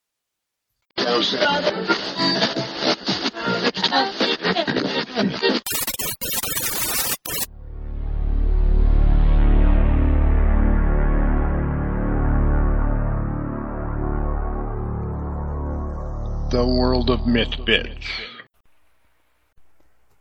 The 16.51 16.65
world 16.65 17.11
of 17.11 17.27
myth 17.27 17.65
bits. 17.65 18.07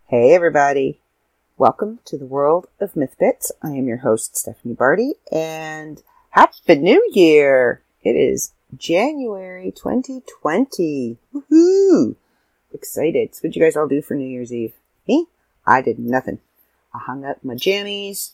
Hey 0.08 0.34
everybody, 0.34 1.00
welcome 1.56 2.00
to 2.06 2.17
the 2.17 2.26
world 2.26 2.67
of 2.80 2.94
Mythbits. 2.95 3.52
I 3.62 3.70
am 3.70 3.88
your 3.88 3.98
host 3.98 4.36
Stephanie 4.36 4.73
Barty, 4.73 5.14
and 5.32 6.02
Happy 6.32 6.76
New 6.78 7.08
Year! 7.14 7.84
It 8.02 8.16
is 8.16 8.54
January 8.76 9.72
2020. 9.72 11.17
Woohoo! 11.32 12.16
Excited. 12.73 13.36
So 13.36 13.42
what 13.42 13.54
did 13.54 13.56
you 13.58 13.62
guys 13.62 13.78
all 13.78 13.88
do 13.88 14.02
for 14.02 14.16
New 14.16 14.28
Year's 14.28 14.52
Eve? 14.52 14.73
Me? 15.08 15.28
I 15.67 15.84
did 15.84 16.00
nothing. 16.00 16.39
I 16.92 16.98
hung 16.98 17.23
up 17.23 17.44
my 17.44 17.54
jammies 17.54 18.32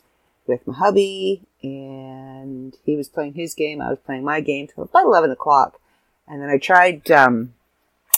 with 0.48 0.66
my 0.66 0.76
hubby, 0.76 1.42
and 1.62 2.74
he 2.86 2.96
was 2.96 3.10
playing 3.10 3.34
his 3.34 3.54
game. 3.54 3.82
I 3.82 3.90
was 3.90 4.00
playing 4.00 4.24
my 4.24 4.40
game 4.40 4.68
till 4.68 4.86
about 4.86 5.04
11 5.04 5.32
o'clock. 5.32 5.78
And 6.26 6.42
then 6.42 6.50
I 6.50 6.58
tried 6.58 7.12
um, 7.12 7.54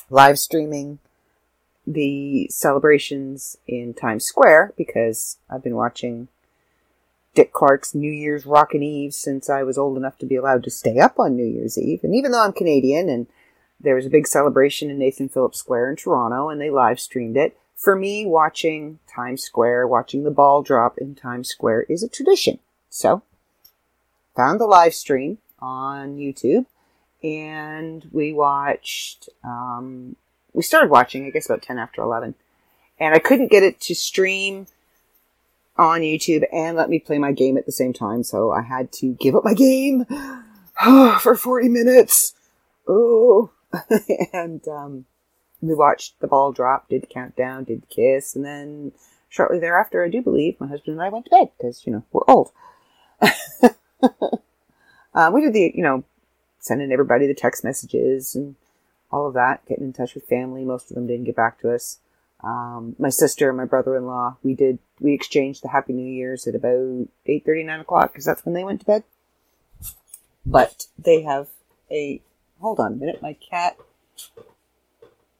live 0.09 0.39
streaming 0.39 0.99
the 1.85 2.47
celebrations 2.49 3.57
in 3.67 3.93
Times 3.93 4.25
Square 4.25 4.73
because 4.77 5.37
I've 5.49 5.63
been 5.63 5.75
watching 5.75 6.29
Dick 7.35 7.51
Clark's 7.51 7.95
New 7.95 8.11
Year's 8.11 8.45
Rockin' 8.45 8.83
Eve 8.83 9.13
since 9.13 9.49
I 9.49 9.63
was 9.63 9.77
old 9.77 9.97
enough 9.97 10.17
to 10.19 10.25
be 10.25 10.35
allowed 10.35 10.63
to 10.63 10.71
stay 10.71 10.99
up 10.99 11.19
on 11.19 11.35
New 11.35 11.45
Year's 11.45 11.77
Eve. 11.77 12.01
And 12.03 12.15
even 12.15 12.31
though 12.31 12.43
I'm 12.43 12.53
Canadian 12.53 13.09
and 13.09 13.27
there 13.79 13.95
was 13.95 14.05
a 14.05 14.11
big 14.11 14.27
celebration 14.27 14.89
in 14.89 14.97
Nathan 14.97 15.29
Phillips 15.29 15.59
Square 15.59 15.89
in 15.89 15.95
Toronto 15.95 16.49
and 16.49 16.61
they 16.61 16.69
live 16.69 16.99
streamed 16.99 17.35
it, 17.35 17.57
for 17.75 17.97
me, 17.97 18.25
watching 18.25 18.99
Times 19.13 19.43
Square, 19.43 19.89
watching 19.89 20.23
the 20.23 20.31
ball 20.31 20.63
drop 20.63 20.97
in 20.99 21.15
Times 21.15 21.49
Square 21.49 21.83
is 21.89 22.01
a 22.01 22.07
tradition. 22.07 22.59
So, 22.89 23.23
found 24.37 24.61
the 24.61 24.65
live 24.65 24.93
stream 24.93 25.39
on 25.59 26.15
YouTube 26.15 26.65
and 27.23 28.07
we 28.11 28.33
watched. 28.33 29.29
Um, 29.43 30.15
we 30.53 30.61
started 30.61 30.89
watching, 30.89 31.25
I 31.25 31.29
guess, 31.29 31.45
about 31.45 31.61
ten 31.61 31.79
after 31.79 32.01
eleven, 32.01 32.35
and 32.99 33.15
I 33.15 33.19
couldn't 33.19 33.51
get 33.51 33.63
it 33.63 33.79
to 33.81 33.95
stream 33.95 34.67
on 35.77 36.01
YouTube 36.01 36.43
and 36.53 36.77
let 36.77 36.89
me 36.89 36.99
play 36.99 37.17
my 37.17 37.31
game 37.31 37.57
at 37.57 37.65
the 37.65 37.71
same 37.71 37.93
time, 37.93 38.23
so 38.23 38.51
I 38.51 38.61
had 38.61 38.91
to 38.93 39.13
give 39.13 39.35
up 39.35 39.43
my 39.43 39.53
game 39.53 40.05
for 41.19 41.35
forty 41.35 41.69
minutes. 41.69 42.33
Oh, 42.87 43.51
and 44.33 44.67
um, 44.67 45.05
we 45.61 45.73
watched 45.73 46.19
the 46.19 46.27
ball 46.27 46.51
drop, 46.51 46.89
did 46.89 47.09
countdown, 47.09 47.63
did 47.63 47.87
kiss, 47.89 48.35
and 48.35 48.43
then 48.43 48.91
shortly 49.29 49.59
thereafter, 49.59 50.03
I 50.03 50.09
do 50.09 50.21
believe 50.21 50.59
my 50.59 50.67
husband 50.67 50.95
and 50.95 51.01
I 51.01 51.09
went 51.09 51.25
to 51.25 51.31
bed 51.31 51.49
because 51.57 51.87
you 51.87 51.93
know 51.93 52.03
we're 52.11 52.21
old. 52.27 52.51
uh, 53.21 53.31
we 55.33 55.41
did 55.41 55.53
the 55.53 55.71
you 55.73 55.81
know 55.81 56.03
sending 56.63 56.93
everybody 56.93 57.27
the 57.27 57.33
text 57.33 57.63
messages 57.63 58.35
and 58.35 58.55
all 59.11 59.27
of 59.27 59.33
that, 59.33 59.65
getting 59.67 59.83
in 59.83 59.93
touch 59.93 60.15
with 60.15 60.23
family. 60.23 60.63
Most 60.63 60.89
of 60.89 60.95
them 60.95 61.07
didn't 61.07 61.25
get 61.25 61.35
back 61.35 61.59
to 61.59 61.73
us. 61.73 61.99
Um, 62.41 62.95
my 62.97 63.09
sister 63.09 63.49
and 63.49 63.57
my 63.57 63.65
brother-in-law, 63.65 64.37
we 64.43 64.55
did, 64.55 64.79
we 64.99 65.13
exchanged 65.13 65.61
the 65.61 65.69
Happy 65.69 65.93
New 65.93 66.09
Year's 66.09 66.47
at 66.47 66.55
about 66.55 67.07
8 67.25 67.43
9 67.45 67.79
o'clock 67.79 68.11
because 68.11 68.25
that's 68.25 68.45
when 68.45 68.53
they 68.53 68.63
went 68.63 68.79
to 68.79 68.85
bed. 68.85 69.03
But 70.45 70.87
they 70.97 71.21
have 71.21 71.49
a, 71.91 72.21
hold 72.59 72.79
on 72.79 72.93
a 72.93 72.95
minute, 72.95 73.21
my 73.21 73.33
cat 73.33 73.77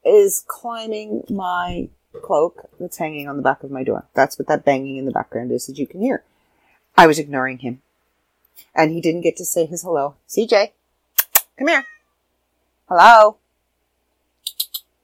is 0.06 0.44
climbing 0.45 1.23
my 1.29 1.89
cloak 2.22 2.69
that's 2.79 2.97
hanging 2.97 3.29
on 3.29 3.38
the 3.38 3.44
back 3.44 3.63
of 3.63 3.72
my 3.72 3.83
door. 3.83 4.06
That's 4.13 4.38
what 4.38 4.50
that 4.50 4.66
banging 4.66 4.97
in 4.97 5.06
the 5.06 5.12
background 5.12 5.51
is 5.51 5.67
that 5.67 5.78
you 5.78 5.88
can 5.88 6.01
hear. 6.01 6.23
I 6.97 7.07
was 7.07 7.17
ignoring 7.17 7.59
him. 7.59 7.81
And 8.75 8.91
he 8.91 9.01
didn't 9.01 9.22
get 9.22 9.38
to 9.38 9.45
say 9.45 9.66
his 9.66 9.83
hello. 9.83 10.16
CJ, 10.28 10.72
Come 11.58 11.68
here. 11.68 11.86
Hello. 12.90 13.38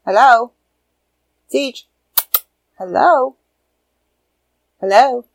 Hello. 0.05 0.51
Siege. 1.47 1.87
Hello. 2.77 3.35
Hello. 4.79 5.25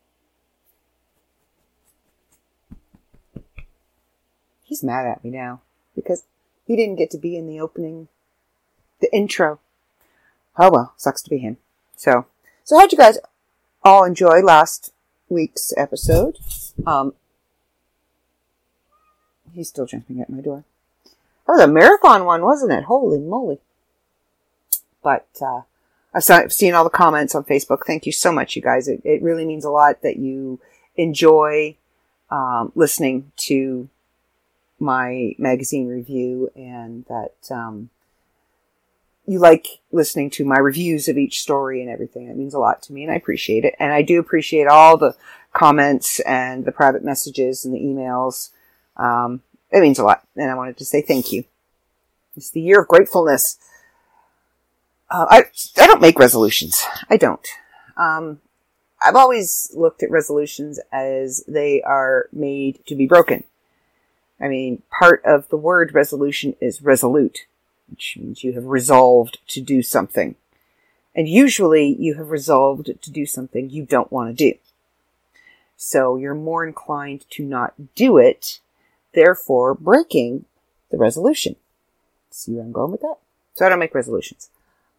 He's 4.65 4.83
mad 4.83 5.07
at 5.07 5.23
me 5.23 5.31
now 5.31 5.61
because 5.95 6.25
he 6.67 6.75
didn't 6.75 6.97
get 6.97 7.11
to 7.13 7.19
be 7.19 7.37
in 7.37 7.47
the 7.47 7.61
opening, 7.61 8.09
the 9.01 9.15
intro. 9.15 9.61
Oh 10.59 10.71
well, 10.73 10.95
sucks 10.97 11.23
to 11.23 11.31
be 11.31 11.39
him. 11.39 11.59
So, 11.97 12.27
so 12.65 12.79
how'd 12.79 12.91
you 12.91 12.99
guys 12.99 13.19
all 13.83 14.05
enjoy 14.05 14.41
last 14.41 14.93
week's 15.29 15.73
episode? 15.77 16.39
Um, 16.87 17.15
he's 19.53 19.69
still 19.69 19.87
jumping 19.87 20.21
at 20.21 20.31
my 20.31 20.41
door. 20.41 20.65
That 21.47 21.55
was 21.55 21.60
a 21.60 21.69
marathon 21.69 22.25
one, 22.25 22.43
wasn't 22.43 22.72
it? 22.72 22.84
Holy 22.84 23.19
moly. 23.19 23.59
But, 25.03 25.27
uh, 25.41 25.62
I've 26.15 26.53
seen 26.53 26.75
all 26.75 26.84
the 26.84 26.91
comments 26.91 27.34
on 27.34 27.44
Facebook. 27.44 27.84
Thank 27.87 28.06
you 28.06 28.12
so 28.12 28.31
much, 28.31 28.55
you 28.55 28.62
guys. 28.62 28.87
It, 28.87 29.03
it 29.05 29.22
really 29.22 29.44
means 29.44 29.65
a 29.65 29.71
lot 29.71 30.03
that 30.03 30.16
you 30.16 30.60
enjoy 30.97 31.77
um, 32.31 32.71
listening 32.75 33.32
to 33.37 33.88
my 34.78 35.34
magazine 35.38 35.88
review 35.88 36.50
and 36.55 37.05
that 37.06 37.34
um, 37.50 37.91
you 39.26 39.38
like 39.38 39.66
listening 39.91 40.31
to 40.31 40.44
my 40.44 40.59
reviews 40.59 41.09
of 41.09 41.19
each 41.19 41.41
story 41.41 41.81
and 41.81 41.91
everything. 41.91 42.28
It 42.28 42.37
means 42.37 42.55
a 42.55 42.59
lot 42.59 42.82
to 42.82 42.93
me 42.93 43.03
and 43.03 43.12
I 43.12 43.16
appreciate 43.16 43.65
it. 43.65 43.75
And 43.81 43.93
I 43.93 44.03
do 44.03 44.21
appreciate 44.21 44.66
all 44.66 44.97
the 44.97 45.16
comments 45.53 46.21
and 46.21 46.65
the 46.65 46.72
private 46.72 47.05
messages 47.05 47.65
and 47.65 47.75
the 47.75 47.81
emails. 47.81 48.50
Um, 48.97 49.43
it 49.75 49.81
means 49.81 49.99
a 49.99 50.05
lot, 50.05 50.23
and 50.37 50.51
I 50.51 50.55
wanted 50.55 50.77
to 50.79 50.85
say 50.85 51.03
thank 51.03 51.33
you. 51.33 51.45
It's 52.37 52.51
the 52.51 52.61
year 52.61 52.81
of 52.81 52.89
gratefulness. 52.89 53.59
Uh, 55.11 55.27
I 55.29 55.45
I 55.77 55.87
don't 55.87 56.01
make 56.01 56.19
resolutions. 56.19 56.83
I 57.11 57.17
don't. 57.17 57.47
Um, 57.97 58.41
I've 59.05 59.17
always 59.17 59.73
looked 59.75 60.03
at 60.03 60.11
resolutions 60.11 60.79
as 60.93 61.45
they 61.49 61.83
are 61.83 62.29
made 62.33 62.87
to 62.87 62.95
be 62.95 63.07
broken. 63.07 63.43
I 64.41 64.47
mean, 64.47 64.83
part 64.97 65.23
of 65.25 65.49
the 65.49 65.57
word 65.57 65.93
resolution 65.93 66.55
is 66.61 66.81
resolute, 66.81 67.47
which 67.91 68.17
means 68.19 68.45
you 68.45 68.53
have 68.53 68.65
resolved 68.65 69.39
to 69.49 69.61
do 69.61 69.83
something. 69.83 70.37
And 71.17 71.29
usually 71.29 71.94
you 71.99 72.15
have 72.15 72.31
resolved 72.31 72.91
to 73.00 73.11
do 73.11 73.26
something 73.26 73.71
you 73.71 73.85
don't 73.85 74.11
want 74.11 74.31
to 74.31 74.50
do. 74.53 74.59
So 75.76 76.17
you're 76.17 76.35
more 76.35 76.67
inclined 76.67 77.25
to 77.31 77.44
not 77.44 77.75
do 77.94 78.19
it 78.19 78.61
therefore 79.14 79.75
breaking 79.75 80.44
the 80.90 80.96
resolution. 80.96 81.56
See 82.31 82.52
where 82.52 82.64
I'm 82.64 82.72
going 82.72 82.93
with 82.93 83.00
that? 83.00 83.16
So 83.55 83.64
I 83.64 83.69
don't 83.69 83.78
make 83.78 83.94
resolutions. 83.94 84.50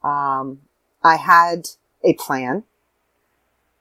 Um, 0.03 0.59
I 1.03 1.17
had 1.17 1.69
a 2.03 2.13
plan 2.13 2.63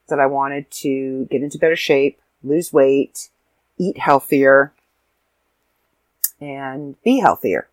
that 0.08 0.20
I 0.20 0.26
wanted 0.26 0.70
to 0.70 1.26
get 1.30 1.42
into 1.42 1.58
better 1.58 1.76
shape, 1.76 2.20
lose 2.42 2.72
weight, 2.72 3.30
eat 3.78 3.98
healthier, 3.98 4.72
and 6.40 7.00
be 7.02 7.20
healthier. 7.20 7.68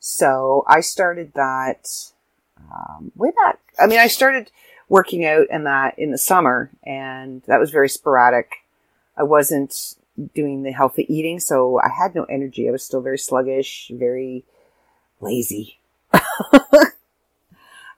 So 0.00 0.64
I 0.66 0.80
started 0.80 1.32
that 1.34 2.12
um, 2.72 3.12
way 3.16 3.30
back. 3.44 3.60
I 3.78 3.86
mean, 3.86 3.98
I 3.98 4.06
started 4.06 4.50
working 4.88 5.24
out 5.24 5.46
in 5.50 5.64
that 5.64 5.98
in 5.98 6.10
the 6.10 6.18
summer, 6.18 6.70
and 6.84 7.42
that 7.46 7.60
was 7.60 7.70
very 7.70 7.88
sporadic. 7.88 8.64
I 9.16 9.22
wasn't 9.22 9.94
doing 10.34 10.62
the 10.62 10.72
healthy 10.72 11.06
eating, 11.12 11.40
so 11.40 11.80
I 11.80 11.88
had 11.88 12.14
no 12.14 12.24
energy. 12.24 12.68
I 12.68 12.72
was 12.72 12.84
still 12.84 13.00
very 13.00 13.18
sluggish, 13.18 13.90
very 13.94 14.44
lazy. 15.20 15.78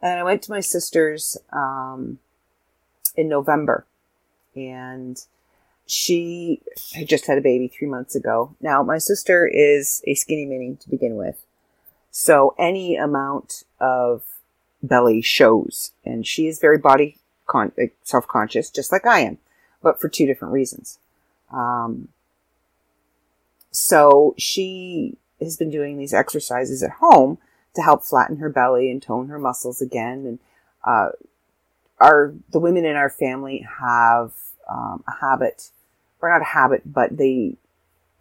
And 0.05 0.21
I 0.21 0.23
went 0.23 0.43
to 0.43 0.51
my 0.51 0.61
sister's 0.61 1.39
um, 1.51 2.19
in 3.17 3.27
November, 3.27 3.87
and 4.55 5.19
she 5.87 6.61
had 6.93 7.09
just 7.09 7.27
had 7.27 7.39
a 7.39 7.41
baby 7.41 7.69
three 7.69 7.89
months 7.89 8.15
ago. 8.15 8.55
Now, 8.61 8.83
my 8.83 8.99
sister 8.99 9.47
is 9.47 10.03
a 10.07 10.15
skinny 10.15 10.45
mini 10.45 10.77
to 10.77 10.91
begin 10.91 11.17
with, 11.17 11.47
so 12.11 12.55
any 12.59 12.97
amount 12.97 13.65
of 13.81 14.25
belly 14.83 15.23
shows, 15.23 15.93
and 16.05 16.27
she 16.27 16.49
is 16.49 16.61
very 16.61 16.77
body 16.77 17.17
con- 17.47 17.73
self 18.03 18.29
conscious, 18.29 18.69
just 18.69 18.93
like 18.93 19.07
I 19.07 19.21
am, 19.21 19.39
but 19.83 20.03
for 20.03 20.11
two 20.11 20.27
different 20.27 20.53
reasons. 20.53 20.99
Um, 21.55 22.09
so 23.71 24.35
she 24.39 25.17
has 25.41 25.57
been 25.57 25.71
doing 25.71 25.99
these 25.99 26.15
exercises 26.15 26.83
at 26.83 26.91
home 26.91 27.39
to 27.75 27.83
help 27.83 28.05
flatten 28.05 28.37
her 28.37 28.49
belly 28.49 28.91
and 28.91 29.03
tone 29.03 29.29
her 29.29 29.39
muscles 29.39 29.81
again. 29.81 30.27
And 30.27 30.39
uh, 30.85 31.09
our 32.01 32.35
the 32.51 32.61
women 32.61 32.85
in 32.85 32.97
our 32.97 33.11
family 33.11 33.67
have 33.81 34.33
um, 34.69 35.05
a 35.07 35.13
habit, 35.21 35.71
or 36.21 36.31
not 36.31 36.41
a 36.41 36.45
habit, 36.45 36.83
but 36.85 37.17
they 37.17 37.57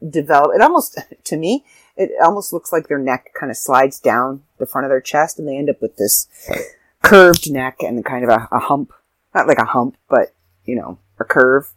develop. 0.08 0.52
It 0.56 0.62
almost 0.62 1.00
to 1.24 1.38
me, 1.38 1.66
it 1.96 2.12
almost 2.24 2.54
looks 2.54 2.72
like 2.72 2.88
their 2.88 3.00
neck 3.00 3.32
kind 3.40 3.52
of 3.52 3.58
slides 3.58 4.00
down 4.00 4.44
the 4.58 4.66
front 4.66 4.86
of 4.86 4.90
their 4.90 5.02
chest, 5.02 5.40
and 5.40 5.48
they 5.48 5.58
end 5.58 5.70
up 5.70 5.82
with 5.82 5.98
this 5.98 6.28
curved 7.02 7.52
neck 7.52 7.78
and 7.82 8.06
kind 8.06 8.24
of 8.24 8.30
a, 8.30 8.48
a 8.52 8.60
hump. 8.60 8.94
Not 9.36 9.48
like 9.48 9.58
a 9.60 9.66
hump, 9.66 9.98
but 10.10 10.34
you 10.66 10.76
know, 10.76 11.00
a 11.20 11.24
curve 11.24 11.74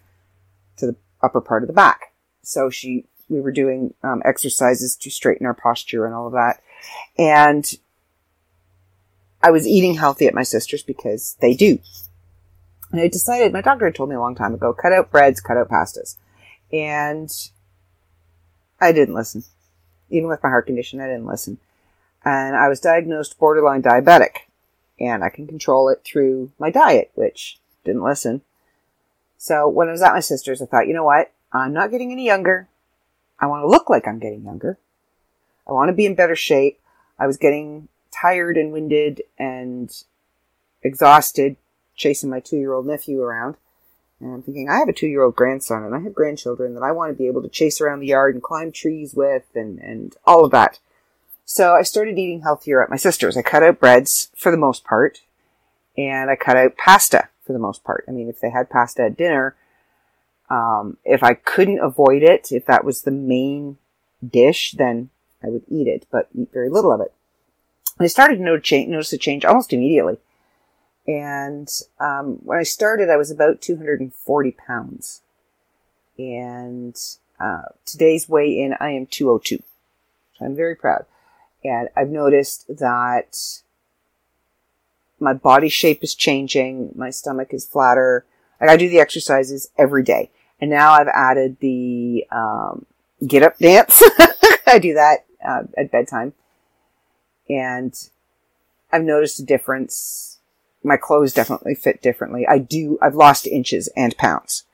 to 0.77 0.87
the 0.87 0.97
upper 1.23 1.41
part 1.41 1.63
of 1.63 1.67
the 1.67 1.73
back. 1.73 2.13
So 2.43 2.71
she 2.71 3.07
we 3.29 3.41
were 3.41 3.53
doing 3.53 3.95
um, 4.03 4.23
exercises 4.25 4.97
to 4.97 5.11
straighten 5.11 5.47
our 5.47 5.55
posture 5.55 6.07
and 6.07 6.15
all 6.15 6.29
of 6.29 6.33
that. 6.35 6.63
And 7.19 7.65
I 9.43 9.51
was 9.51 9.67
eating 9.67 9.95
healthy 9.95 10.27
at 10.27 10.35
my 10.35 10.43
sister's 10.43 10.83
because 10.83 11.37
they 11.41 11.55
do. 11.55 11.79
And 12.93 13.01
I 13.01 13.09
decided, 13.09 13.53
my 13.53 13.63
doctor 13.63 13.87
had 13.87 13.95
told 13.95 14.09
me 14.09 14.15
a 14.15 14.21
long 14.21 14.35
time 14.35 14.55
ago, 14.55 14.73
cut 14.73 14.93
out 14.93 15.11
breads, 15.11 15.41
cut 15.41 15.57
out 15.57 15.69
pastas. 15.69 16.17
And 16.73 17.31
I 18.81 18.93
didn't 18.93 19.15
listen. 19.15 19.45
Even 20.09 20.29
with 20.29 20.43
my 20.43 20.49
heart 20.49 20.67
condition, 20.67 21.01
I 21.01 21.07
didn't 21.07 21.27
listen. 21.27 21.59
And 22.25 22.57
I 22.57 22.69
was 22.69 22.81
diagnosed 22.81 23.39
borderline 23.39 23.83
diabetic. 23.83 24.47
And 24.99 25.23
I 25.23 25.29
can 25.29 25.47
control 25.47 25.89
it 25.89 26.03
through 26.05 26.53
my 26.59 26.71
diet, 26.71 27.11
which 27.15 27.59
didn't 27.85 28.05
listen. 28.05 28.43
So 29.39 29.69
when 29.69 29.89
I 29.89 29.93
was 29.93 30.03
at 30.03 30.13
my 30.13 30.21
sister's, 30.21 30.63
I 30.63 30.67
thought, 30.67 30.89
you 30.89 30.95
know 30.95 31.05
what? 31.05 31.33
I'm 31.53 31.73
not 31.73 31.91
getting 31.91 32.13
any 32.13 32.25
younger. 32.25 32.69
I 33.39 33.47
want 33.47 33.63
to 33.63 33.69
look 33.69 33.91
like 33.91 34.07
I'm 34.07 34.19
getting 34.19 34.45
younger. 34.45 34.79
I 35.69 35.73
want 35.73 35.89
to 35.89 35.95
be 35.95 36.07
in 36.07 36.15
better 36.15 36.37
shape. 36.37 36.81
I 37.19 37.27
was 37.27 37.37
getting 37.37 37.89
tired 38.11 38.57
and 38.57 38.73
winded 38.73 39.23
and 39.39 39.93
exhausted 40.83 41.57
chasing 41.97 42.31
my 42.31 42.41
two 42.41 42.57
year 42.57 42.73
old 42.73 42.87
nephew 42.87 43.21
around. 43.21 43.57
And 44.21 44.33
I'm 44.33 44.43
thinking, 44.43 44.69
I 44.69 44.79
have 44.79 44.89
a 44.89 44.93
two 44.93 45.07
year 45.07 45.23
old 45.23 45.37
grandson 45.37 45.83
and 45.83 45.95
I 45.95 46.01
have 46.01 46.15
grandchildren 46.15 46.75
that 46.75 46.83
I 46.83 46.93
want 46.93 47.11
to 47.11 47.19
be 47.19 47.27
able 47.27 47.43
to 47.43 47.49
chase 47.49 47.81
around 47.81 48.01
the 48.01 48.07
yard 48.07 48.35
and 48.35 48.43
climb 48.43 48.73
trees 48.73 49.15
with 49.15 49.45
and, 49.55 49.79
and 49.79 50.17
all 50.25 50.45
of 50.45 50.53
that. 50.53 50.79
So 51.45 51.75
I 51.75 51.83
started 51.83 52.19
eating 52.19 52.43
healthier 52.43 52.83
at 52.83 52.91
my 52.91 52.97
sister's. 52.97 53.37
I 53.37 53.43
cut 53.43 53.63
out 53.63 53.81
breads 53.81 54.31
for 54.37 54.51
the 54.51 54.57
most 54.57 54.85
part 54.85 55.23
and 55.97 56.31
I 56.31 56.37
cut 56.37 56.57
out 56.57 56.77
pasta 56.77 57.29
for 57.47 57.53
the 57.53 57.59
most 57.59 57.85
part. 57.85 58.05
I 58.09 58.11
mean, 58.11 58.29
if 58.29 58.41
they 58.41 58.51
had 58.51 58.69
pasta 58.69 59.05
at 59.05 59.17
dinner, 59.17 59.55
um, 60.51 60.97
if 61.05 61.23
I 61.23 61.35
couldn't 61.35 61.81
avoid 61.81 62.23
it, 62.23 62.53
if 62.53 62.67
that 62.67 62.85
was 62.85 63.03
the 63.03 63.11
main 63.11 63.79
dish, 64.27 64.73
then 64.73 65.11
I 65.43 65.49
would 65.49 65.65
eat 65.69 65.87
it, 65.87 66.07
but 66.11 66.29
eat 66.35 66.53
very 66.53 66.69
little 66.69 66.93
of 66.93 67.01
it. 67.01 67.13
I 67.99 68.07
started 68.07 68.37
to 68.37 68.43
notice 68.43 69.13
a 69.13 69.19
change 69.19 69.45
almost 69.45 69.73
immediately. 69.73 70.19
And 71.07 71.69
um, 72.01 72.39
when 72.43 72.59
I 72.59 72.65
started, 72.65 73.11
I 73.11 73.17
was 73.17 73.31
about 73.31 73.61
240 73.61 74.51
pounds. 74.53 75.23
And 76.19 76.97
uh, 77.39 77.63
today's 77.85 78.29
weigh 78.29 78.61
in, 78.61 78.75
I 78.81 78.91
am 78.91 79.07
202. 79.07 79.63
So 80.39 80.45
I'm 80.45 80.57
very 80.57 80.75
proud. 80.75 81.07
And 81.65 81.89
I've 81.97 82.11
noticed 82.11 82.67
that 82.79 83.63
my 85.19 85.33
body 85.33 85.69
shape 85.69 86.03
is 86.03 86.15
changing, 86.15 86.93
my 86.95 87.11
stomach 87.11 87.53
is 87.53 87.65
flatter. 87.67 88.25
Like 88.61 88.71
I 88.71 88.77
do 88.77 88.89
the 88.89 89.01
exercises 89.01 89.71
every 89.77 90.03
day. 90.03 90.31
And 90.61 90.71
now 90.71 90.93
I've 90.93 91.09
added 91.09 91.59
the 91.61 92.27
um, 92.31 92.87
get 93.27 93.43
up 93.43 93.59
dance. 93.59 94.03
I 94.67 94.79
do 94.79 94.95
that 94.95 95.27
uh, 95.47 95.65
at 95.77 95.91
bedtime. 95.91 96.33
And 97.49 97.95
I've 98.93 99.03
noticed 99.03 99.41
a 99.41 99.45
difference. 99.45 100.39
My 100.83 100.97
clothes 100.97 101.33
definitely 101.33 101.75
fit 101.75 102.03
differently. 102.03 102.47
I 102.47 102.59
do, 102.59 102.99
I've 103.03 103.15
lost 103.15 103.47
inches 103.47 103.89
and 103.97 104.17
pounds. 104.17 104.65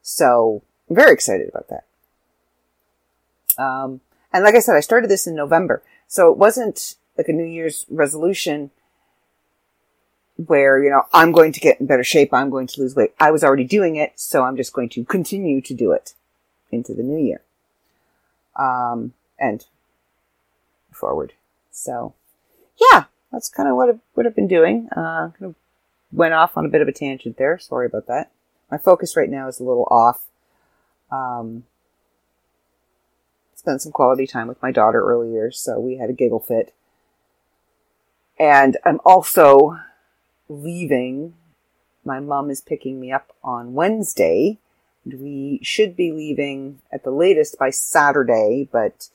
So 0.00 0.62
I'm 0.88 0.96
very 0.96 1.12
excited 1.12 1.48
about 1.48 1.68
that. 1.68 1.84
Um, 3.62 4.00
and 4.32 4.44
like 4.44 4.54
I 4.54 4.60
said, 4.60 4.76
I 4.76 4.80
started 4.80 5.10
this 5.10 5.26
in 5.26 5.34
November. 5.34 5.82
So 6.06 6.30
it 6.30 6.38
wasn't 6.38 6.96
like 7.16 7.28
a 7.28 7.32
New 7.32 7.44
Year's 7.44 7.86
resolution 7.88 8.70
where, 10.46 10.82
you 10.82 10.90
know, 10.90 11.02
I'm 11.12 11.32
going 11.32 11.52
to 11.52 11.60
get 11.60 11.80
in 11.80 11.86
better 11.86 12.04
shape. 12.04 12.32
I'm 12.32 12.50
going 12.50 12.66
to 12.68 12.80
lose 12.80 12.94
weight. 12.94 13.14
I 13.18 13.30
was 13.30 13.44
already 13.44 13.64
doing 13.64 13.96
it. 13.96 14.18
So 14.18 14.44
I'm 14.44 14.56
just 14.56 14.72
going 14.72 14.88
to 14.90 15.04
continue 15.04 15.60
to 15.62 15.74
do 15.74 15.92
it 15.92 16.14
into 16.70 16.94
the 16.94 17.02
new 17.02 17.22
year. 17.22 17.42
Um, 18.56 19.14
and 19.38 19.66
forward. 20.92 21.32
So 21.70 22.14
yeah, 22.80 23.04
that's 23.30 23.48
kind 23.48 23.68
of 23.68 23.76
what 23.76 23.88
I've, 23.88 24.00
what 24.14 24.26
I've 24.26 24.36
been 24.36 24.48
doing. 24.48 24.88
Uh, 24.92 25.30
kind 25.30 25.42
of 25.42 25.54
went 26.12 26.34
off 26.34 26.56
on 26.56 26.64
a 26.64 26.68
bit 26.68 26.82
of 26.82 26.88
a 26.88 26.92
tangent 26.92 27.38
there. 27.38 27.58
Sorry 27.58 27.86
about 27.86 28.06
that. 28.06 28.30
My 28.70 28.78
focus 28.78 29.16
right 29.16 29.30
now 29.30 29.48
is 29.48 29.60
a 29.60 29.64
little 29.64 29.86
off. 29.90 30.22
Um, 31.10 31.64
spent 33.54 33.82
some 33.82 33.92
quality 33.92 34.26
time 34.26 34.48
with 34.48 34.62
my 34.62 34.72
daughter 34.72 35.02
earlier, 35.02 35.50
so 35.50 35.78
we 35.78 35.96
had 35.96 36.10
a 36.10 36.14
giggle 36.14 36.40
fit. 36.40 36.74
And 38.38 38.76
I'm 38.84 39.00
also 39.04 39.78
leaving. 40.52 41.34
My 42.04 42.20
mom 42.20 42.50
is 42.50 42.60
picking 42.60 43.00
me 43.00 43.12
up 43.12 43.34
on 43.42 43.74
Wednesday. 43.74 44.58
We 45.04 45.60
should 45.62 45.96
be 45.96 46.12
leaving 46.12 46.80
at 46.92 47.04
the 47.04 47.10
latest 47.10 47.58
by 47.58 47.70
Saturday, 47.70 48.68
but 48.70 49.08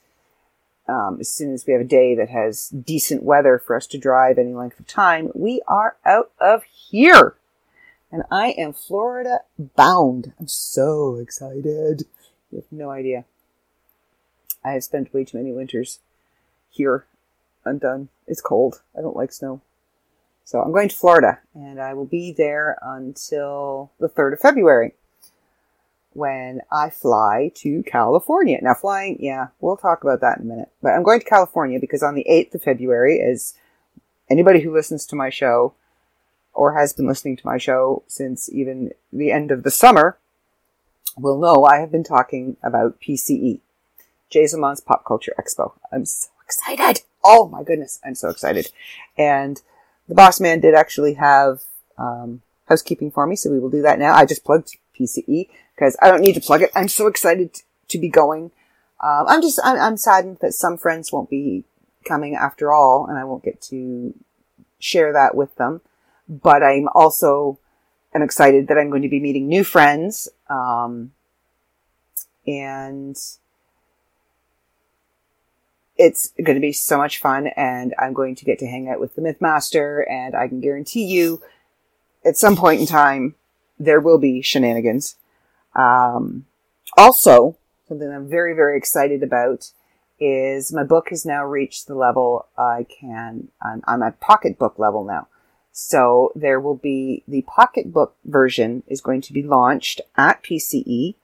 um, 0.88 1.18
as 1.20 1.28
soon 1.28 1.52
as 1.52 1.66
we 1.66 1.72
have 1.74 1.82
a 1.82 1.84
day 1.84 2.14
that 2.14 2.30
has 2.30 2.68
decent 2.68 3.22
weather 3.22 3.58
for 3.58 3.76
us 3.76 3.86
to 3.88 3.98
drive 3.98 4.38
any 4.38 4.54
length 4.54 4.80
of 4.80 4.86
time, 4.86 5.30
we 5.34 5.62
are 5.68 5.96
out 6.04 6.30
of 6.40 6.62
here. 6.64 7.36
And 8.10 8.22
I 8.30 8.54
am 8.58 8.72
Florida 8.72 9.40
bound. 9.58 10.32
I'm 10.40 10.48
so 10.48 11.16
excited. 11.16 12.04
You 12.50 12.56
have 12.56 12.72
no 12.72 12.90
idea. 12.90 13.26
I 14.64 14.72
have 14.72 14.84
spent 14.84 15.12
way 15.12 15.24
too 15.24 15.36
many 15.36 15.52
winters 15.52 16.00
here. 16.70 17.04
I'm 17.66 17.78
done. 17.78 18.08
It's 18.26 18.40
cold. 18.40 18.80
I 18.96 19.02
don't 19.02 19.16
like 19.16 19.32
snow. 19.32 19.60
So 20.48 20.62
I'm 20.62 20.72
going 20.72 20.88
to 20.88 20.96
Florida 20.96 21.40
and 21.54 21.78
I 21.78 21.92
will 21.92 22.06
be 22.06 22.32
there 22.32 22.78
until 22.80 23.92
the 24.00 24.08
3rd 24.08 24.32
of 24.32 24.40
February 24.40 24.94
when 26.14 26.62
I 26.72 26.88
fly 26.88 27.52
to 27.56 27.82
California. 27.82 28.58
Now 28.62 28.72
flying, 28.72 29.18
yeah, 29.20 29.48
we'll 29.60 29.76
talk 29.76 30.02
about 30.02 30.22
that 30.22 30.38
in 30.38 30.44
a 30.44 30.46
minute. 30.46 30.70
But 30.82 30.92
I'm 30.92 31.02
going 31.02 31.20
to 31.20 31.26
California 31.26 31.78
because 31.78 32.02
on 32.02 32.14
the 32.14 32.24
8th 32.30 32.54
of 32.54 32.62
February, 32.62 33.20
as 33.20 33.56
anybody 34.30 34.60
who 34.60 34.72
listens 34.72 35.04
to 35.08 35.16
my 35.16 35.28
show 35.28 35.74
or 36.54 36.72
has 36.78 36.94
been 36.94 37.06
listening 37.06 37.36
to 37.36 37.46
my 37.46 37.58
show 37.58 38.02
since 38.06 38.50
even 38.50 38.92
the 39.12 39.30
end 39.30 39.50
of 39.50 39.64
the 39.64 39.70
summer 39.70 40.16
will 41.18 41.38
know 41.38 41.64
I 41.64 41.80
have 41.80 41.92
been 41.92 42.04
talking 42.04 42.56
about 42.62 43.02
PCE, 43.02 43.60
Jason 44.30 44.62
Pop 44.86 45.04
Culture 45.04 45.34
Expo. 45.38 45.72
I'm 45.92 46.06
so 46.06 46.28
excited. 46.42 47.02
Oh 47.22 47.48
my 47.48 47.62
goodness, 47.62 48.00
I'm 48.02 48.14
so 48.14 48.30
excited. 48.30 48.72
And 49.18 49.60
the 50.08 50.14
boss 50.14 50.40
man 50.40 50.60
did 50.60 50.74
actually 50.74 51.14
have 51.14 51.60
um, 51.98 52.42
housekeeping 52.68 53.10
for 53.10 53.26
me, 53.26 53.36
so 53.36 53.50
we 53.50 53.58
will 53.58 53.70
do 53.70 53.82
that 53.82 53.98
now. 53.98 54.14
I 54.14 54.24
just 54.24 54.44
plugged 54.44 54.76
PCE 54.98 55.48
because 55.74 55.96
I 56.02 56.10
don't 56.10 56.22
need 56.22 56.34
to 56.34 56.40
plug 56.40 56.62
it. 56.62 56.70
I'm 56.74 56.88
so 56.88 57.06
excited 57.06 57.62
to 57.88 57.98
be 57.98 58.08
going. 58.08 58.50
Um, 59.00 59.26
I'm 59.28 59.42
just 59.42 59.60
I'm, 59.62 59.78
I'm 59.78 59.96
saddened 59.96 60.38
that 60.40 60.54
some 60.54 60.76
friends 60.76 61.12
won't 61.12 61.30
be 61.30 61.64
coming 62.06 62.34
after 62.34 62.72
all, 62.72 63.06
and 63.06 63.18
I 63.18 63.24
won't 63.24 63.44
get 63.44 63.60
to 63.62 64.14
share 64.78 65.12
that 65.12 65.34
with 65.34 65.54
them. 65.56 65.82
But 66.28 66.62
I'm 66.62 66.88
also 66.94 67.58
am 68.14 68.22
excited 68.22 68.68
that 68.68 68.78
I'm 68.78 68.90
going 68.90 69.02
to 69.02 69.08
be 69.08 69.20
meeting 69.20 69.46
new 69.46 69.64
friends, 69.64 70.28
um, 70.48 71.12
and 72.46 73.16
it's 75.98 76.32
going 76.42 76.54
to 76.54 76.60
be 76.60 76.72
so 76.72 76.96
much 76.96 77.18
fun 77.18 77.48
and 77.48 77.94
I'm 77.98 78.12
going 78.12 78.36
to 78.36 78.44
get 78.44 78.60
to 78.60 78.66
hang 78.66 78.88
out 78.88 79.00
with 79.00 79.16
the 79.16 79.20
Mythmaster 79.22 80.08
and 80.08 80.34
I 80.34 80.46
can 80.46 80.60
guarantee 80.60 81.04
you 81.04 81.42
at 82.24 82.36
some 82.36 82.56
point 82.56 82.80
in 82.80 82.86
time 82.86 83.34
there 83.78 84.00
will 84.00 84.18
be 84.18 84.40
shenanigans. 84.40 85.16
Um, 85.74 86.46
also, 86.96 87.56
something 87.88 88.10
I'm 88.10 88.28
very, 88.28 88.54
very 88.54 88.76
excited 88.76 89.22
about 89.22 89.72
is 90.20 90.72
my 90.72 90.82
book 90.82 91.10
has 91.10 91.24
now 91.24 91.44
reached 91.44 91.86
the 91.86 91.94
level 91.94 92.46
I 92.56 92.86
can, 92.88 93.48
I'm, 93.62 93.82
I'm 93.86 94.02
at 94.02 94.20
pocketbook 94.20 94.78
level 94.78 95.04
now. 95.04 95.28
So 95.72 96.32
there 96.34 96.58
will 96.58 96.74
be 96.74 97.22
the 97.28 97.42
pocketbook 97.42 98.16
version 98.24 98.82
is 98.88 99.00
going 99.00 99.20
to 99.22 99.32
be 99.32 99.42
launched 99.42 100.00
at 100.16 100.42
PCE 100.42 101.14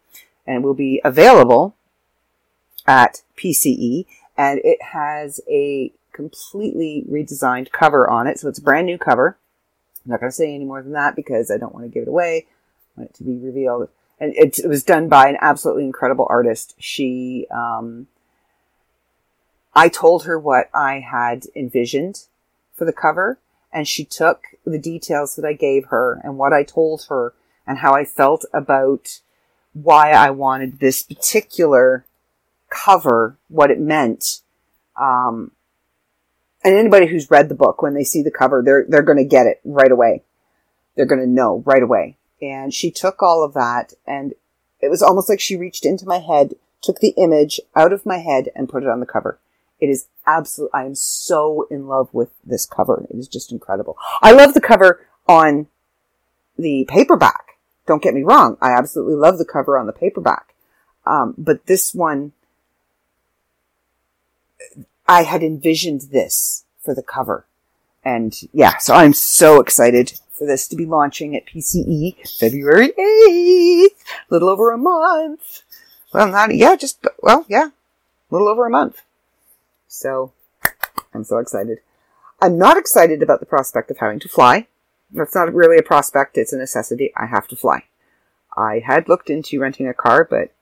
and 0.46 0.62
will 0.62 0.74
be 0.74 1.00
available 1.04 1.74
at 2.86 3.22
PCE 3.36 4.06
and 4.36 4.60
it 4.64 4.82
has 4.82 5.40
a 5.48 5.92
completely 6.12 7.04
redesigned 7.10 7.70
cover 7.72 8.08
on 8.08 8.26
it. 8.26 8.38
So 8.38 8.48
it's 8.48 8.58
a 8.58 8.62
brand 8.62 8.86
new 8.86 8.98
cover. 8.98 9.36
I'm 10.04 10.12
not 10.12 10.20
going 10.20 10.30
to 10.30 10.36
say 10.36 10.54
any 10.54 10.64
more 10.64 10.82
than 10.82 10.92
that 10.92 11.16
because 11.16 11.50
I 11.50 11.58
don't 11.58 11.74
want 11.74 11.86
to 11.86 11.90
give 11.90 12.02
it 12.02 12.08
away. 12.08 12.46
I 12.96 13.00
want 13.00 13.10
it 13.10 13.16
to 13.16 13.24
be 13.24 13.36
revealed. 13.36 13.88
And 14.20 14.34
it, 14.36 14.58
it 14.58 14.68
was 14.68 14.84
done 14.84 15.08
by 15.08 15.28
an 15.28 15.36
absolutely 15.40 15.84
incredible 15.84 16.26
artist. 16.30 16.74
She, 16.78 17.46
um, 17.50 18.06
I 19.74 19.88
told 19.88 20.24
her 20.24 20.38
what 20.38 20.70
I 20.72 21.00
had 21.00 21.46
envisioned 21.56 22.24
for 22.74 22.84
the 22.84 22.92
cover 22.92 23.38
and 23.72 23.88
she 23.88 24.04
took 24.04 24.44
the 24.64 24.78
details 24.78 25.34
that 25.34 25.44
I 25.44 25.52
gave 25.52 25.86
her 25.86 26.20
and 26.22 26.38
what 26.38 26.52
I 26.52 26.62
told 26.62 27.06
her 27.08 27.34
and 27.66 27.78
how 27.78 27.92
I 27.92 28.04
felt 28.04 28.44
about 28.52 29.20
why 29.72 30.12
I 30.12 30.30
wanted 30.30 30.78
this 30.78 31.02
particular 31.02 32.04
cover, 32.74 33.38
what 33.48 33.70
it 33.70 33.78
meant. 33.78 34.40
Um, 35.00 35.52
and 36.64 36.74
anybody 36.74 37.06
who's 37.06 37.30
read 37.30 37.48
the 37.48 37.54
book, 37.54 37.82
when 37.82 37.94
they 37.94 38.04
see 38.04 38.22
the 38.22 38.30
cover, 38.30 38.62
they're, 38.64 38.86
they're 38.88 39.02
going 39.02 39.18
to 39.18 39.24
get 39.24 39.46
it 39.46 39.60
right 39.64 39.90
away. 39.90 40.22
They're 40.96 41.06
going 41.06 41.20
to 41.20 41.26
know 41.26 41.62
right 41.66 41.82
away. 41.82 42.16
And 42.40 42.72
she 42.72 42.90
took 42.90 43.22
all 43.22 43.44
of 43.44 43.54
that 43.54 43.92
and 44.06 44.34
it 44.80 44.90
was 44.90 45.02
almost 45.02 45.28
like 45.28 45.40
she 45.40 45.56
reached 45.56 45.86
into 45.86 46.06
my 46.06 46.18
head, 46.18 46.54
took 46.82 47.00
the 47.00 47.14
image 47.16 47.60
out 47.74 47.92
of 47.92 48.04
my 48.04 48.18
head 48.18 48.50
and 48.54 48.68
put 48.68 48.82
it 48.82 48.88
on 48.88 49.00
the 49.00 49.06
cover. 49.06 49.38
It 49.80 49.88
is 49.88 50.06
absolute. 50.26 50.70
I 50.72 50.84
am 50.84 50.94
so 50.94 51.66
in 51.70 51.86
love 51.86 52.08
with 52.12 52.30
this 52.44 52.66
cover. 52.66 53.06
It 53.10 53.16
is 53.16 53.28
just 53.28 53.52
incredible. 53.52 53.96
I 54.22 54.32
love 54.32 54.54
the 54.54 54.60
cover 54.60 55.06
on 55.26 55.68
the 56.56 56.86
paperback. 56.88 57.58
Don't 57.86 58.02
get 58.02 58.14
me 58.14 58.22
wrong. 58.22 58.56
I 58.60 58.72
absolutely 58.72 59.16
love 59.16 59.38
the 59.38 59.44
cover 59.44 59.78
on 59.78 59.86
the 59.86 59.92
paperback. 59.92 60.54
Um, 61.06 61.34
but 61.36 61.66
this 61.66 61.94
one, 61.94 62.32
I 65.06 65.22
had 65.22 65.42
envisioned 65.42 66.02
this 66.12 66.64
for 66.80 66.94
the 66.94 67.02
cover. 67.02 67.46
And 68.04 68.34
yeah, 68.52 68.76
so 68.78 68.94
I'm 68.94 69.14
so 69.14 69.60
excited 69.60 70.20
for 70.32 70.46
this 70.46 70.68
to 70.68 70.76
be 70.76 70.86
launching 70.86 71.36
at 71.36 71.46
PCE 71.46 72.38
February 72.38 72.88
8th. 72.88 73.86
A 74.30 74.30
little 74.30 74.48
over 74.48 74.72
a 74.72 74.78
month. 74.78 75.62
Well, 76.12 76.28
not, 76.28 76.54
yeah, 76.54 76.76
just, 76.76 77.04
well, 77.22 77.44
yeah, 77.48 77.68
a 77.68 77.72
little 78.30 78.48
over 78.48 78.66
a 78.66 78.70
month. 78.70 79.02
So 79.88 80.32
I'm 81.12 81.24
so 81.24 81.38
excited. 81.38 81.80
I'm 82.42 82.58
not 82.58 82.76
excited 82.76 83.22
about 83.22 83.40
the 83.40 83.46
prospect 83.46 83.90
of 83.90 83.98
having 83.98 84.20
to 84.20 84.28
fly. 84.28 84.66
That's 85.10 85.34
not 85.34 85.54
really 85.54 85.78
a 85.78 85.82
prospect, 85.82 86.36
it's 86.36 86.52
a 86.52 86.58
necessity. 86.58 87.12
I 87.16 87.26
have 87.26 87.46
to 87.48 87.56
fly. 87.56 87.84
I 88.56 88.82
had 88.84 89.08
looked 89.08 89.30
into 89.30 89.60
renting 89.60 89.88
a 89.88 89.94
car, 89.94 90.26
but 90.28 90.52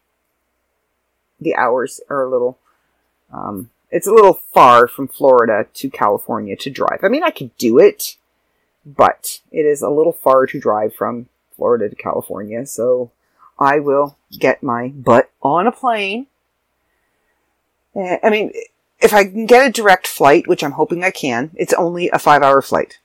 the 1.41 1.55
hours 1.57 2.01
are 2.09 2.25
a 2.25 2.31
little, 2.31 2.59
um, 3.33 3.71
it's 3.93 4.07
a 4.07 4.13
little 4.13 4.41
far 4.53 4.89
from 4.89 5.07
Florida 5.07 5.67
to 5.75 5.91
California 5.91 6.57
to 6.57 6.71
drive. 6.71 7.01
I 7.03 7.09
mean, 7.09 7.23
I 7.23 7.31
could 7.31 7.57
do 7.59 7.79
it, 7.79 8.17
but 8.87 9.41
it 9.53 9.67
is 9.67 9.83
a 9.83 9.91
little 9.91 10.15
far 10.15 10.47
to 10.47 10.59
drive 10.59 10.95
from 10.95 11.29
Florida 11.55 11.91
to 11.91 11.95
California, 11.95 12.65
so 12.65 13.13
I 13.59 13.79
will 13.79 14.17
get 14.37 14.63
my 14.63 14.89
butt 14.89 15.31
on 15.43 15.67
a 15.67 15.73
plane. 15.73 16.27
Eh, 17.95 18.17
I 18.23 18.31
mean, 18.31 18.53
if 18.99 19.13
I 19.13 19.25
can 19.25 19.45
get 19.45 19.67
a 19.67 19.71
direct 19.71 20.07
flight, 20.07 20.49
which 20.49 20.65
I'm 20.65 20.73
hoping 20.73 21.05
I 21.05 21.11
can, 21.11 21.51
it's 21.55 21.75
only 21.75 22.09
a 22.09 22.19
five 22.19 22.43
hour 22.43 22.63
flight. 22.63 22.99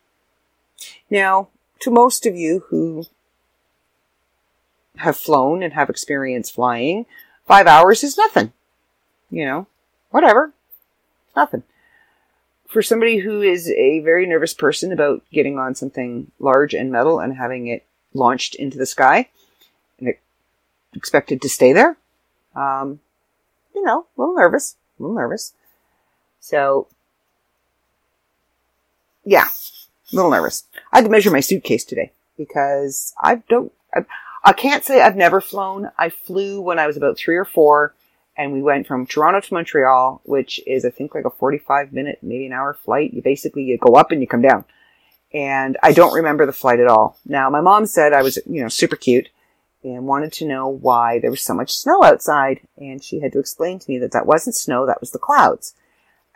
Now, 1.09 1.49
to 1.81 1.91
most 1.91 2.25
of 2.25 2.35
you 2.35 2.63
who 2.69 3.05
have 4.95 5.17
flown 5.17 5.61
and 5.61 5.73
have 5.73 5.89
experience 5.89 6.49
flying, 6.49 7.05
five 7.45 7.67
hours 7.67 8.05
is 8.05 8.17
nothing. 8.17 8.53
You 9.29 9.45
know, 9.45 9.67
whatever. 10.11 10.53
Nothing. 11.37 11.61
For 12.67 12.81
somebody 12.81 13.19
who 13.19 13.43
is 13.43 13.69
a 13.69 13.99
very 13.99 14.25
nervous 14.25 14.55
person 14.55 14.91
about 14.91 15.23
getting 15.31 15.59
on 15.59 15.75
something 15.75 16.31
large 16.39 16.73
and 16.73 16.91
metal 16.91 17.19
and 17.19 17.37
having 17.37 17.67
it 17.67 17.85
launched 18.15 18.55
into 18.55 18.79
the 18.79 18.87
sky 18.87 19.29
and 19.99 20.15
expected 20.95 21.39
to 21.43 21.47
stay 21.47 21.73
there, 21.73 21.95
um, 22.55 22.99
you 23.75 23.83
know, 23.83 24.07
a 24.17 24.19
little 24.19 24.35
nervous, 24.35 24.77
a 24.99 25.03
little 25.03 25.15
nervous. 25.15 25.53
So, 26.39 26.87
yeah, 29.23 29.45
a 30.11 30.15
little 30.15 30.31
nervous. 30.31 30.63
I 30.91 30.97
had 30.97 31.05
to 31.05 31.11
measure 31.11 31.29
my 31.29 31.39
suitcase 31.39 31.85
today 31.85 32.13
because 32.35 33.13
I 33.21 33.43
don't, 33.47 33.71
I, 33.93 34.05
I 34.43 34.53
can't 34.53 34.83
say 34.83 35.01
I've 35.01 35.15
never 35.15 35.39
flown. 35.39 35.91
I 35.99 36.09
flew 36.09 36.59
when 36.61 36.79
I 36.79 36.87
was 36.87 36.97
about 36.97 37.15
three 37.15 37.35
or 37.35 37.45
four 37.45 37.93
and 38.37 38.53
we 38.53 38.61
went 38.61 38.87
from 38.87 39.05
Toronto 39.05 39.41
to 39.41 39.53
Montreal, 39.53 40.21
which 40.23 40.61
is, 40.67 40.85
I 40.85 40.89
think, 40.89 41.15
like 41.15 41.25
a 41.25 41.29
45 41.29 41.91
minute, 41.91 42.19
maybe 42.21 42.45
an 42.45 42.53
hour 42.53 42.73
flight. 42.73 43.13
You 43.13 43.21
basically, 43.21 43.63
you 43.63 43.77
go 43.77 43.95
up 43.95 44.11
and 44.11 44.21
you 44.21 44.27
come 44.27 44.41
down. 44.41 44.65
And 45.33 45.77
I 45.83 45.91
don't 45.91 46.13
remember 46.13 46.45
the 46.45 46.53
flight 46.53 46.79
at 46.79 46.87
all. 46.87 47.17
Now, 47.25 47.49
my 47.49 47.61
mom 47.61 47.85
said 47.85 48.13
I 48.13 48.21
was, 48.21 48.37
you 48.45 48.61
know, 48.61 48.69
super 48.69 48.95
cute 48.95 49.29
and 49.83 50.07
wanted 50.07 50.31
to 50.33 50.47
know 50.47 50.67
why 50.67 51.19
there 51.19 51.31
was 51.31 51.41
so 51.41 51.53
much 51.53 51.75
snow 51.75 52.03
outside. 52.03 52.61
And 52.77 53.03
she 53.03 53.19
had 53.19 53.33
to 53.33 53.39
explain 53.39 53.79
to 53.79 53.91
me 53.91 53.97
that 53.99 54.11
that 54.13 54.25
wasn't 54.25 54.55
snow, 54.55 54.85
that 54.85 55.01
was 55.01 55.11
the 55.11 55.19
clouds 55.19 55.73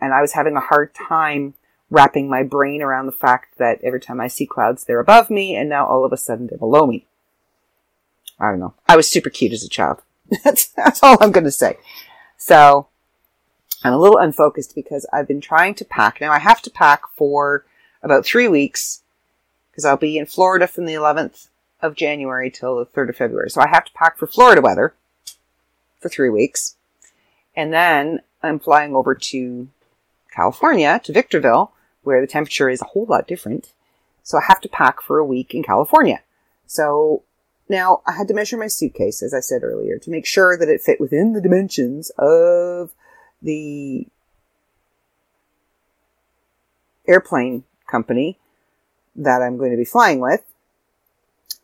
and 0.01 0.13
I 0.13 0.21
was 0.21 0.33
having 0.33 0.57
a 0.57 0.61
hard 0.61 0.93
time 0.93 1.53
wrapping 1.89 2.27
my 2.27 2.41
brain 2.41 2.81
around 2.81 3.05
the 3.05 3.11
fact 3.11 3.57
that 3.59 3.79
every 3.83 3.99
time 3.99 4.19
I 4.19 4.27
see 4.27 4.45
clouds, 4.45 4.83
they're 4.83 4.99
above 4.99 5.29
me, 5.29 5.55
and 5.55 5.69
now 5.69 5.85
all 5.85 6.03
of 6.03 6.11
a 6.11 6.17
sudden 6.17 6.47
they're 6.47 6.57
below 6.57 6.87
me. 6.87 7.05
I 8.39 8.49
don't 8.49 8.59
know. 8.59 8.73
I 8.87 8.95
was 8.95 9.07
super 9.07 9.29
cute 9.29 9.53
as 9.53 9.63
a 9.63 9.69
child. 9.69 10.01
that's, 10.43 10.67
that's 10.69 11.03
all 11.03 11.17
I'm 11.21 11.31
going 11.31 11.43
to 11.43 11.51
say. 11.51 11.77
So, 12.37 12.87
I'm 13.83 13.93
a 13.93 13.97
little 13.97 14.17
unfocused 14.17 14.75
because 14.75 15.07
I've 15.11 15.27
been 15.27 15.41
trying 15.41 15.73
to 15.75 15.85
pack. 15.85 16.21
Now 16.21 16.31
I 16.31 16.39
have 16.39 16.61
to 16.63 16.69
pack 16.69 17.03
for 17.15 17.65
about 18.03 18.25
three 18.25 18.47
weeks 18.47 19.01
because 19.71 19.85
I'll 19.85 19.97
be 19.97 20.17
in 20.17 20.25
Florida 20.27 20.67
from 20.67 20.85
the 20.85 20.93
11th 20.93 21.47
of 21.81 21.95
January 21.95 22.51
till 22.51 22.77
the 22.77 22.85
3rd 22.85 23.09
of 23.09 23.15
February. 23.15 23.49
So 23.49 23.61
I 23.61 23.67
have 23.67 23.85
to 23.85 23.93
pack 23.93 24.17
for 24.17 24.27
Florida 24.27 24.61
weather 24.61 24.93
for 25.99 26.09
three 26.09 26.29
weeks. 26.29 26.75
And 27.55 27.73
then 27.73 28.21
I'm 28.43 28.59
flying 28.59 28.95
over 28.95 29.15
to 29.15 29.67
California 30.31 31.01
to 31.03 31.13
Victorville, 31.13 31.73
where 32.03 32.21
the 32.21 32.27
temperature 32.27 32.69
is 32.69 32.81
a 32.81 32.85
whole 32.85 33.05
lot 33.05 33.27
different. 33.27 33.73
So 34.23 34.37
I 34.37 34.43
have 34.47 34.61
to 34.61 34.69
pack 34.69 35.01
for 35.01 35.17
a 35.17 35.25
week 35.25 35.55
in 35.55 35.63
California. 35.63 36.21
So 36.67 37.23
now 37.71 38.01
I 38.05 38.11
had 38.11 38.27
to 38.27 38.33
measure 38.33 38.57
my 38.57 38.67
suitcase, 38.67 39.23
as 39.23 39.33
I 39.33 39.39
said 39.39 39.63
earlier, 39.63 39.97
to 39.97 40.11
make 40.11 40.27
sure 40.27 40.57
that 40.57 40.69
it 40.69 40.81
fit 40.81 40.99
within 40.99 41.33
the 41.33 41.41
dimensions 41.41 42.11
of 42.19 42.91
the 43.41 44.07
airplane 47.07 47.63
company 47.87 48.37
that 49.15 49.41
I'm 49.41 49.57
going 49.57 49.71
to 49.71 49.77
be 49.77 49.85
flying 49.85 50.19
with. 50.19 50.43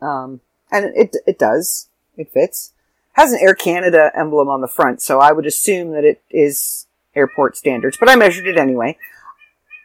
Um, 0.02 0.42
and 0.72 0.86
it, 0.96 1.16
it 1.26 1.38
does. 1.38 1.90
It 2.18 2.32
fits. 2.32 2.74
It 3.16 3.22
Has 3.22 3.34
an 3.34 3.40
Air 3.42 3.54
Canada 3.54 4.12
emblem 4.16 4.50
on 4.50 4.62
the 4.62 4.68
front, 4.68 5.02
so 5.02 5.20
I 5.20 5.32
would 5.32 5.46
assume 5.46 5.92
that 5.92 6.04
it 6.04 6.22
is 6.30 6.88
airport 7.16 7.58
standards, 7.58 7.98
but 8.00 8.10
I 8.10 8.16
measured 8.16 8.48
it 8.48 8.58
anyway. 8.58 8.98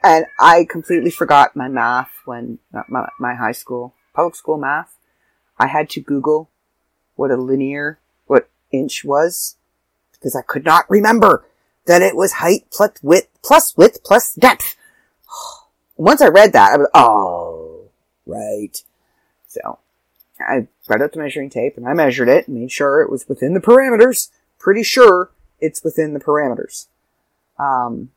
And 0.04 0.26
I 0.40 0.66
completely 0.68 1.10
forgot 1.10 1.54
my 1.54 1.68
math 1.68 2.10
when, 2.24 2.58
my, 2.88 3.08
my 3.20 3.34
high 3.34 3.52
school, 3.52 3.94
public 4.14 4.34
school 4.34 4.58
math. 4.58 4.96
I 5.58 5.66
had 5.66 5.88
to 5.90 6.00
Google 6.00 6.50
what 7.16 7.30
a 7.30 7.36
linear, 7.36 7.98
what 8.26 8.48
inch 8.70 9.04
was, 9.04 9.56
because 10.12 10.34
I 10.34 10.42
could 10.42 10.64
not 10.64 10.88
remember 10.88 11.44
that 11.86 12.02
it 12.02 12.16
was 12.16 12.34
height 12.34 12.66
plus 12.70 12.92
width, 13.02 13.28
plus 13.42 13.76
width 13.76 14.02
plus 14.04 14.34
depth. 14.34 14.76
Once 15.96 16.22
I 16.22 16.28
read 16.28 16.52
that, 16.52 16.72
I 16.72 16.76
was, 16.78 16.88
oh, 16.94 17.90
right. 18.26 18.82
So, 19.46 19.78
I 20.40 20.66
read 20.88 21.02
out 21.02 21.12
the 21.12 21.18
measuring 21.18 21.50
tape 21.50 21.76
and 21.76 21.86
I 21.86 21.94
measured 21.94 22.28
it 22.28 22.48
and 22.48 22.58
made 22.58 22.72
sure 22.72 23.02
it 23.02 23.10
was 23.10 23.28
within 23.28 23.54
the 23.54 23.60
parameters. 23.60 24.30
Pretty 24.58 24.82
sure 24.82 25.30
it's 25.60 25.84
within 25.84 26.14
the 26.14 26.20
parameters. 26.20 26.86
Um, 27.58 28.10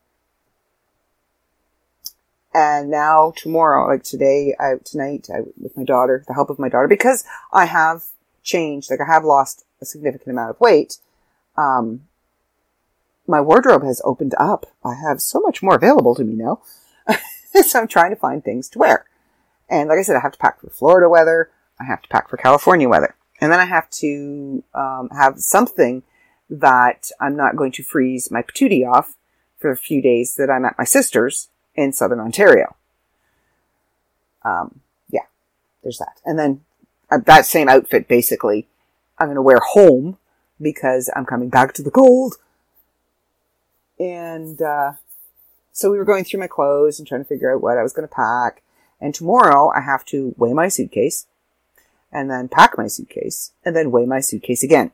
and 2.56 2.90
now 2.90 3.34
tomorrow, 3.36 3.86
like 3.86 4.02
today, 4.02 4.56
I, 4.58 4.76
tonight, 4.82 5.28
I, 5.30 5.40
with 5.60 5.76
my 5.76 5.84
daughter, 5.84 6.24
the 6.26 6.32
help 6.32 6.48
of 6.48 6.58
my 6.58 6.70
daughter, 6.70 6.88
because 6.88 7.22
I 7.52 7.66
have 7.66 8.04
changed, 8.42 8.90
like 8.90 9.00
I 9.02 9.12
have 9.12 9.26
lost 9.26 9.66
a 9.82 9.84
significant 9.84 10.30
amount 10.30 10.52
of 10.52 10.60
weight, 10.60 10.96
um, 11.58 12.06
my 13.26 13.42
wardrobe 13.42 13.82
has 13.82 14.00
opened 14.06 14.34
up. 14.38 14.64
I 14.82 14.94
have 14.94 15.20
so 15.20 15.40
much 15.40 15.62
more 15.62 15.74
available 15.74 16.14
to 16.14 16.24
me 16.24 16.32
now. 16.32 16.62
so 17.62 17.78
I'm 17.78 17.88
trying 17.88 18.08
to 18.08 18.16
find 18.16 18.42
things 18.42 18.70
to 18.70 18.78
wear. 18.78 19.04
And 19.68 19.90
like 19.90 19.98
I 19.98 20.02
said, 20.02 20.16
I 20.16 20.20
have 20.20 20.32
to 20.32 20.38
pack 20.38 20.62
for 20.62 20.70
Florida 20.70 21.10
weather. 21.10 21.50
I 21.78 21.84
have 21.84 22.00
to 22.00 22.08
pack 22.08 22.30
for 22.30 22.38
California 22.38 22.88
weather. 22.88 23.16
And 23.38 23.52
then 23.52 23.60
I 23.60 23.66
have 23.66 23.90
to 23.90 24.64
um, 24.72 25.10
have 25.10 25.40
something 25.40 26.04
that 26.48 27.10
I'm 27.20 27.36
not 27.36 27.56
going 27.56 27.72
to 27.72 27.82
freeze 27.82 28.30
my 28.30 28.40
patootie 28.40 28.90
off 28.90 29.14
for 29.58 29.70
a 29.70 29.76
few 29.76 30.00
days 30.00 30.36
that 30.36 30.48
I'm 30.48 30.64
at 30.64 30.78
my 30.78 30.84
sister's 30.84 31.50
in 31.76 31.92
southern 31.92 32.20
Ontario. 32.20 32.74
um, 34.44 34.80
yeah, 35.10 35.26
there's 35.82 35.98
that. 35.98 36.20
And 36.24 36.38
then 36.38 36.60
uh, 37.10 37.18
that 37.26 37.46
same 37.46 37.68
outfit, 37.68 38.08
basically, 38.08 38.68
I'm 39.18 39.26
going 39.26 39.36
to 39.36 39.42
wear 39.42 39.60
home 39.72 40.18
because 40.60 41.10
I'm 41.14 41.26
coming 41.26 41.48
back 41.48 41.74
to 41.74 41.82
the 41.82 41.90
cold. 41.90 42.36
And, 43.98 44.60
uh, 44.62 44.92
so 45.72 45.90
we 45.90 45.98
were 45.98 46.04
going 46.04 46.24
through 46.24 46.40
my 46.40 46.46
clothes 46.46 46.98
and 46.98 47.06
trying 47.06 47.22
to 47.22 47.28
figure 47.28 47.54
out 47.54 47.60
what 47.60 47.76
I 47.76 47.82
was 47.82 47.92
going 47.92 48.08
to 48.08 48.14
pack. 48.14 48.62
And 48.98 49.14
tomorrow 49.14 49.70
I 49.76 49.82
have 49.82 50.06
to 50.06 50.34
weigh 50.38 50.54
my 50.54 50.68
suitcase 50.68 51.26
and 52.10 52.30
then 52.30 52.48
pack 52.48 52.78
my 52.78 52.86
suitcase 52.86 53.52
and 53.62 53.76
then 53.76 53.90
weigh 53.90 54.06
my 54.06 54.20
suitcase 54.20 54.62
again. 54.62 54.92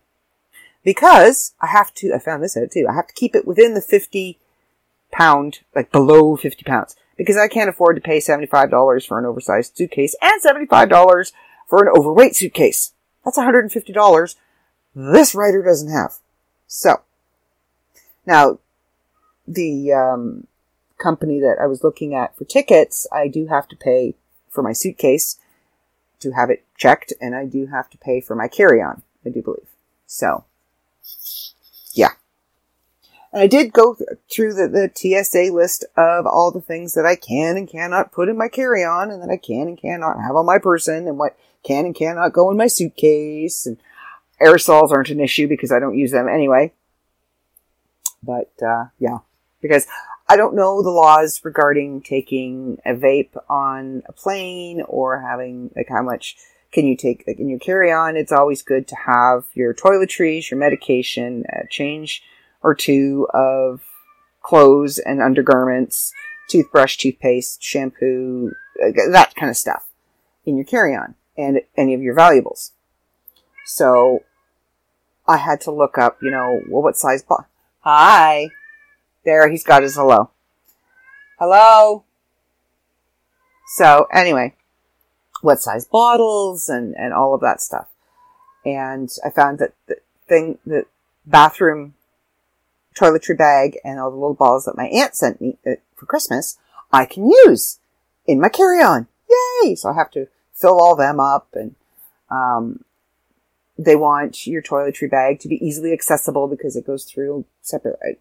Because 0.83 1.55
I 1.61 1.69
have 1.69 1.95
to, 1.95 2.13
I 2.13 2.19
found 2.19 2.43
this 2.43 2.57
out 2.57 2.73
too, 2.73 2.89
I 2.91 2.95
have 2.95 3.07
to 3.07 3.15
keep 3.15 3.37
it 3.37 3.47
within 3.47 3.75
the 3.75 3.81
50 3.81 4.41
pound, 5.13 5.61
like 5.75 5.93
below 5.93 6.37
50 6.37 6.65
pounds. 6.65 6.97
Because 7.17 7.37
I 7.37 7.47
can't 7.47 7.69
afford 7.69 7.97
to 7.97 8.03
pay 8.03 8.19
$75 8.19 9.07
for 9.07 9.19
an 9.19 9.27
oversized 9.27 9.77
suitcase 9.77 10.17
and 10.21 10.43
$75 10.43 11.33
for 11.69 11.83
an 11.83 11.93
overweight 11.97 12.35
suitcase. 12.35 12.93
That's 13.25 13.39
$150 13.39 14.35
this 14.95 15.35
writer 15.35 15.63
doesn't 15.63 15.91
have. 15.91 16.15
So, 16.67 17.03
now, 18.27 18.59
the 19.47 19.93
um, 19.93 20.47
company 20.99 21.41
that 21.41 21.57
I 21.61 21.67
was 21.67 21.83
looking 21.83 22.15
at 22.15 22.37
for 22.37 22.45
tickets, 22.45 23.07
I 23.13 23.29
do 23.29 23.47
have 23.47 23.69
to 23.69 23.77
pay 23.77 24.15
for 24.49 24.63
my 24.63 24.73
suitcase 24.73 25.39
to 26.21 26.33
have 26.33 26.51
it 26.51 26.65
checked, 26.77 27.13
and 27.21 27.35
I 27.35 27.47
do 27.47 27.67
have 27.67 27.91
to 27.91 27.99
pay 27.99 28.21
for 28.21 28.37
my 28.37 28.49
carry-on, 28.49 29.03
I 29.25 29.31
do 29.31 29.43
believe. 29.43 29.69
So, 30.07 30.45
yeah. 31.95 32.13
And 33.33 33.43
I 33.43 33.47
did 33.47 33.73
go 33.73 33.97
through 34.31 34.55
the, 34.55 34.69
the 34.69 34.91
TSA 34.95 35.53
list 35.53 35.85
of 35.97 36.27
all 36.27 36.51
the 36.51 36.61
things 36.61 36.95
that 36.95 37.07
I 37.07 37.17
can 37.17 37.57
and 37.57 37.69
cannot 37.69 38.13
put 38.13 38.29
in 38.29 38.37
my 38.37 38.49
carry-on, 38.49 39.11
and 39.11 39.23
that 39.23 39.31
I 39.31 39.37
can 39.37 39.69
and 39.69 39.79
cannot 39.79 40.21
have 40.21 40.37
on 40.37 40.47
my 40.47 40.59
person, 40.59 41.09
and 41.09 41.19
what 41.19 41.37
can 41.63 41.87
and 41.87 41.95
cannot 41.95 42.33
go 42.33 42.51
in 42.51 42.57
my 42.57 42.67
suitcase, 42.67 43.67
and 43.67 43.79
aerosols 44.41 44.91
aren't 44.91 45.11
an 45.11 45.21
issue 45.21 45.49
because 45.49 45.73
I 45.73 45.79
don't 45.79 45.97
use 45.97 46.11
them 46.11 46.29
anyway. 46.29 46.73
But, 48.23 48.53
uh, 48.65 48.87
yeah, 48.99 49.19
because 49.61 49.87
I 50.29 50.37
don't 50.37 50.55
know 50.55 50.83
the 50.83 50.91
laws 50.91 51.41
regarding 51.43 52.03
taking 52.03 52.79
a 52.85 52.95
vape 52.95 53.37
on 53.49 54.03
a 54.07 54.13
plane 54.13 54.83
or 54.87 55.21
having, 55.21 55.71
like, 55.75 55.89
how 55.89 56.03
much 56.03 56.37
can 56.73 56.87
you 56.87 56.97
take 56.97 57.25
like, 57.27 57.39
in 57.39 57.49
your 57.49 57.59
carry 57.59 57.93
on. 57.93 58.17
It's 58.17 58.33
always 58.33 58.63
good 58.63 58.89
to 58.89 58.97
have 58.97 59.45
your 59.55 59.75
toiletries, 59.75 60.51
your 60.51 60.59
medication, 60.59 61.45
a 61.51 61.67
change 61.69 62.23
or 62.63 62.75
two 62.75 63.27
of 63.33 63.83
clothes 64.43 64.99
and 64.99 65.23
undergarments, 65.23 66.13
toothbrush, 66.49 66.97
toothpaste, 66.97 67.63
shampoo, 67.63 68.53
that 68.77 69.35
kind 69.35 69.51
of 69.51 69.57
stuff 69.57 69.87
in 70.45 70.57
your 70.57 70.65
carry 70.65 70.95
on 70.95 71.15
and 71.37 71.61
any 71.77 71.95
of 71.95 72.03
your 72.03 72.15
valuables. 72.15 72.73
So 73.65 74.25
I 75.27 75.37
had 75.37 75.61
to 75.63 75.71
look 75.71 75.99
up, 75.99 76.19
you 76.23 76.31
know, 76.31 76.61
well, 76.69 76.83
what 76.83 76.97
size 76.97 77.23
bo- 77.23 77.47
Hi. 77.81 78.49
There, 79.25 79.49
he's 79.49 79.65
got 79.65 79.83
his 79.83 79.95
hello. 79.95 80.31
Hello. 81.39 82.05
So 83.77 84.07
anyway, 84.13 84.55
what 85.41 85.61
size 85.61 85.85
bottles 85.85 86.69
and, 86.69 86.95
and 86.97 87.13
all 87.13 87.35
of 87.35 87.41
that 87.41 87.61
stuff. 87.61 87.89
And 88.65 89.11
I 89.25 89.31
found 89.31 89.59
that 89.59 89.75
the 89.87 89.97
thing, 90.29 90.59
the 90.67 90.87
bathroom 91.25 91.95
toiletry 92.95 93.37
bag 93.37 93.79
and 93.85 93.99
all 93.99 94.11
the 94.11 94.17
little 94.17 94.35
balls 94.35 94.65
that 94.65 94.77
my 94.77 94.87
aunt 94.87 95.15
sent 95.15 95.41
me 95.41 95.59
uh, 95.67 95.73
for 95.95 96.07
Christmas, 96.07 96.59
I 96.93 97.05
can 97.05 97.29
use 97.29 97.79
in 98.27 98.41
my 98.41 98.49
carry-on. 98.49 99.07
Yay! 99.29 99.75
So 99.75 99.91
I 99.91 99.95
have 99.95 100.11
to 100.13 100.29
fill 100.55 100.81
all 100.81 100.97
them 100.97 101.21
up 101.21 101.49
and, 101.55 101.75
um, 102.31 102.85
they 103.79 103.97
want 103.97 104.47
your 104.47 104.63
toiletry 104.63 105.11
bag 105.11 105.41
to 105.41 105.49
be 105.49 105.65
easily 105.65 105.93
accessible 105.93 106.47
because 106.47 106.77
it 106.77 106.87
goes 106.87 107.05
through 107.05 107.45
separate. 107.63 108.21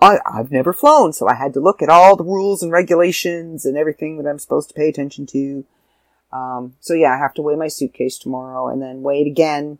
I, 0.00 0.18
I've 0.26 0.50
never 0.50 0.72
flown, 0.72 1.12
so 1.12 1.28
I 1.28 1.34
had 1.34 1.54
to 1.54 1.60
look 1.60 1.82
at 1.82 1.88
all 1.88 2.16
the 2.16 2.24
rules 2.24 2.62
and 2.62 2.72
regulations 2.72 3.64
and 3.64 3.76
everything 3.76 4.18
that 4.18 4.28
I'm 4.28 4.38
supposed 4.38 4.68
to 4.68 4.74
pay 4.74 4.88
attention 4.88 5.26
to. 5.26 5.64
Um, 6.32 6.74
so 6.80 6.94
yeah, 6.94 7.14
I 7.14 7.18
have 7.18 7.34
to 7.34 7.42
weigh 7.42 7.56
my 7.56 7.68
suitcase 7.68 8.18
tomorrow 8.18 8.68
and 8.68 8.80
then 8.80 9.02
weigh 9.02 9.22
it 9.22 9.26
again 9.26 9.78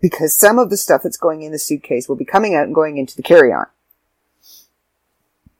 because 0.00 0.36
some 0.36 0.58
of 0.58 0.70
the 0.70 0.76
stuff 0.76 1.02
that's 1.02 1.16
going 1.16 1.42
in 1.42 1.52
the 1.52 1.58
suitcase 1.58 2.08
will 2.08 2.16
be 2.16 2.24
coming 2.24 2.54
out 2.54 2.64
and 2.64 2.74
going 2.74 2.98
into 2.98 3.16
the 3.16 3.22
carry-on. 3.22 3.66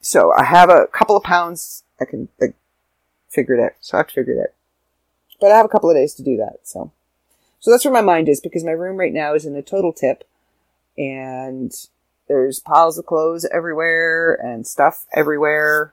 So 0.00 0.32
I 0.32 0.44
have 0.44 0.70
a 0.70 0.86
couple 0.86 1.16
of 1.16 1.22
pounds. 1.22 1.84
I 2.00 2.04
can 2.06 2.28
like, 2.40 2.54
figure 3.28 3.54
it 3.54 3.62
out. 3.62 3.72
So 3.80 3.96
I 3.96 4.00
have 4.00 4.08
to 4.08 4.14
figure 4.14 4.34
it 4.34 4.40
out. 4.40 4.54
But 5.40 5.52
I 5.52 5.56
have 5.56 5.66
a 5.66 5.70
couple 5.70 5.90
of 5.90 5.96
days 5.96 6.14
to 6.14 6.22
do 6.22 6.36
that. 6.38 6.60
So. 6.62 6.92
So 7.60 7.70
that's 7.70 7.84
where 7.84 7.92
my 7.92 8.00
mind 8.00 8.30
is 8.30 8.40
because 8.40 8.64
my 8.64 8.70
room 8.70 8.96
right 8.96 9.12
now 9.12 9.34
is 9.34 9.44
in 9.44 9.54
a 9.54 9.62
total 9.62 9.92
tip 9.92 10.24
and 10.96 11.70
there's 12.26 12.58
piles 12.58 12.96
of 12.96 13.04
clothes 13.04 13.44
everywhere 13.52 14.32
and 14.34 14.66
stuff 14.66 15.04
everywhere. 15.12 15.92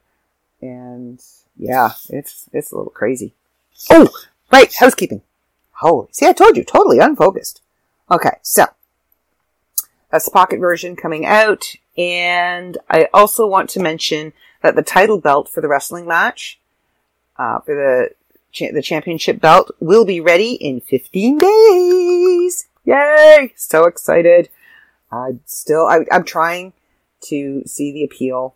And 0.62 1.22
yeah, 1.58 1.92
it's, 2.10 2.50
it's 2.54 2.72
a 2.72 2.78
little 2.78 2.92
crazy. 2.92 3.34
Oh, 3.90 4.08
right. 4.50 4.74
Housekeeping. 4.74 5.24
Holy, 5.74 6.08
see, 6.12 6.26
I 6.26 6.34
told 6.34 6.56
you, 6.56 6.64
totally 6.64 7.00
unfocused. 7.00 7.62
Okay. 8.10 8.38
So 8.42 8.66
that's 10.12 10.26
the 10.26 10.32
pocket 10.32 10.60
version 10.60 10.96
coming 10.96 11.26
out. 11.26 11.76
And 11.98 12.78
I 12.90 13.10
also 13.14 13.46
want 13.48 13.70
to 13.72 13.80
mention 13.80 14.34
that 14.62 14.76
the 14.76 14.84
title 14.84 15.20
belt 15.20 15.50
for 15.50 15.62
the 15.62 15.68
wrestling 15.68 16.08
match, 16.08 16.60
uh, 17.38 17.60
for 17.60 17.76
the 17.76 18.10
cha- 18.52 18.72
the 18.74 18.82
championship 18.82 19.42
belt 19.42 19.72
will 19.80 20.06
be 20.06 20.22
ready 20.22 20.54
in 20.54 20.82
15 20.82 21.38
days. 21.38 22.68
Yay! 22.86 23.54
So 23.56 23.86
excited. 23.86 24.50
Uh, 25.12 25.34
still, 25.46 25.88
I, 25.88 26.06
I'm 26.12 26.24
trying 26.24 26.74
to 27.30 27.64
see 27.66 27.92
the 27.92 28.04
appeal 28.04 28.56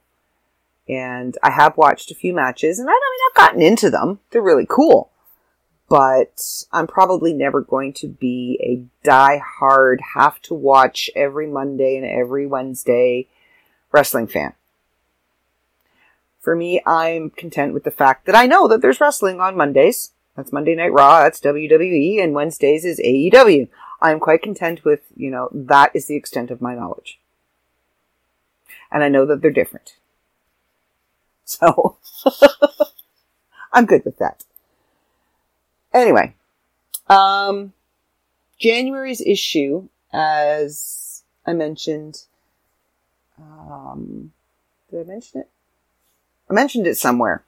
and 0.87 1.37
I 1.41 1.51
have 1.51 1.77
watched 1.77 2.11
a 2.11 2.15
few 2.15 2.33
matches 2.33 2.79
and 2.79 2.89
I, 2.89 2.91
I 2.91 2.95
mean, 2.95 3.19
I've 3.29 3.47
gotten 3.47 3.61
into 3.61 3.89
them. 3.89 4.19
They're 4.29 4.41
really 4.41 4.67
cool. 4.69 5.10
But 5.91 6.63
I'm 6.71 6.87
probably 6.87 7.33
never 7.33 7.59
going 7.59 7.91
to 7.95 8.07
be 8.07 8.57
a 8.63 9.05
die-hard, 9.05 9.99
have 10.13 10.41
to 10.43 10.53
watch 10.53 11.09
every 11.17 11.47
Monday 11.47 11.97
and 11.97 12.05
every 12.05 12.47
Wednesday 12.47 13.27
wrestling 13.91 14.27
fan. 14.27 14.53
For 16.39 16.55
me, 16.55 16.81
I'm 16.85 17.29
content 17.29 17.73
with 17.73 17.83
the 17.83 17.91
fact 17.91 18.25
that 18.25 18.35
I 18.35 18.45
know 18.45 18.69
that 18.69 18.81
there's 18.81 19.01
wrestling 19.01 19.41
on 19.41 19.57
Mondays. 19.57 20.13
That's 20.37 20.53
Monday 20.53 20.75
Night 20.75 20.93
Raw, 20.93 21.23
that's 21.23 21.41
WWE, 21.41 22.23
and 22.23 22.33
Wednesdays 22.33 22.85
is 22.85 23.01
AEW. 23.01 23.67
I'm 24.01 24.21
quite 24.21 24.41
content 24.41 24.85
with, 24.85 25.01
you 25.17 25.29
know, 25.29 25.49
that 25.51 25.93
is 25.93 26.07
the 26.07 26.15
extent 26.15 26.51
of 26.51 26.61
my 26.61 26.73
knowledge. 26.73 27.19
And 28.89 29.03
I 29.03 29.09
know 29.09 29.25
that 29.25 29.41
they're 29.41 29.51
different. 29.51 29.97
So, 31.43 31.97
I'm 33.73 33.85
good 33.85 34.05
with 34.05 34.17
that. 34.19 34.45
Anyway, 35.93 36.33
um, 37.07 37.73
January's 38.59 39.21
issue, 39.21 39.87
as 40.13 41.23
I 41.45 41.53
mentioned, 41.53 42.23
um, 43.37 44.31
did 44.89 45.01
I 45.01 45.03
mention 45.03 45.41
it? 45.41 45.49
I 46.49 46.53
mentioned 46.53 46.87
it 46.87 46.97
somewhere. 46.97 47.43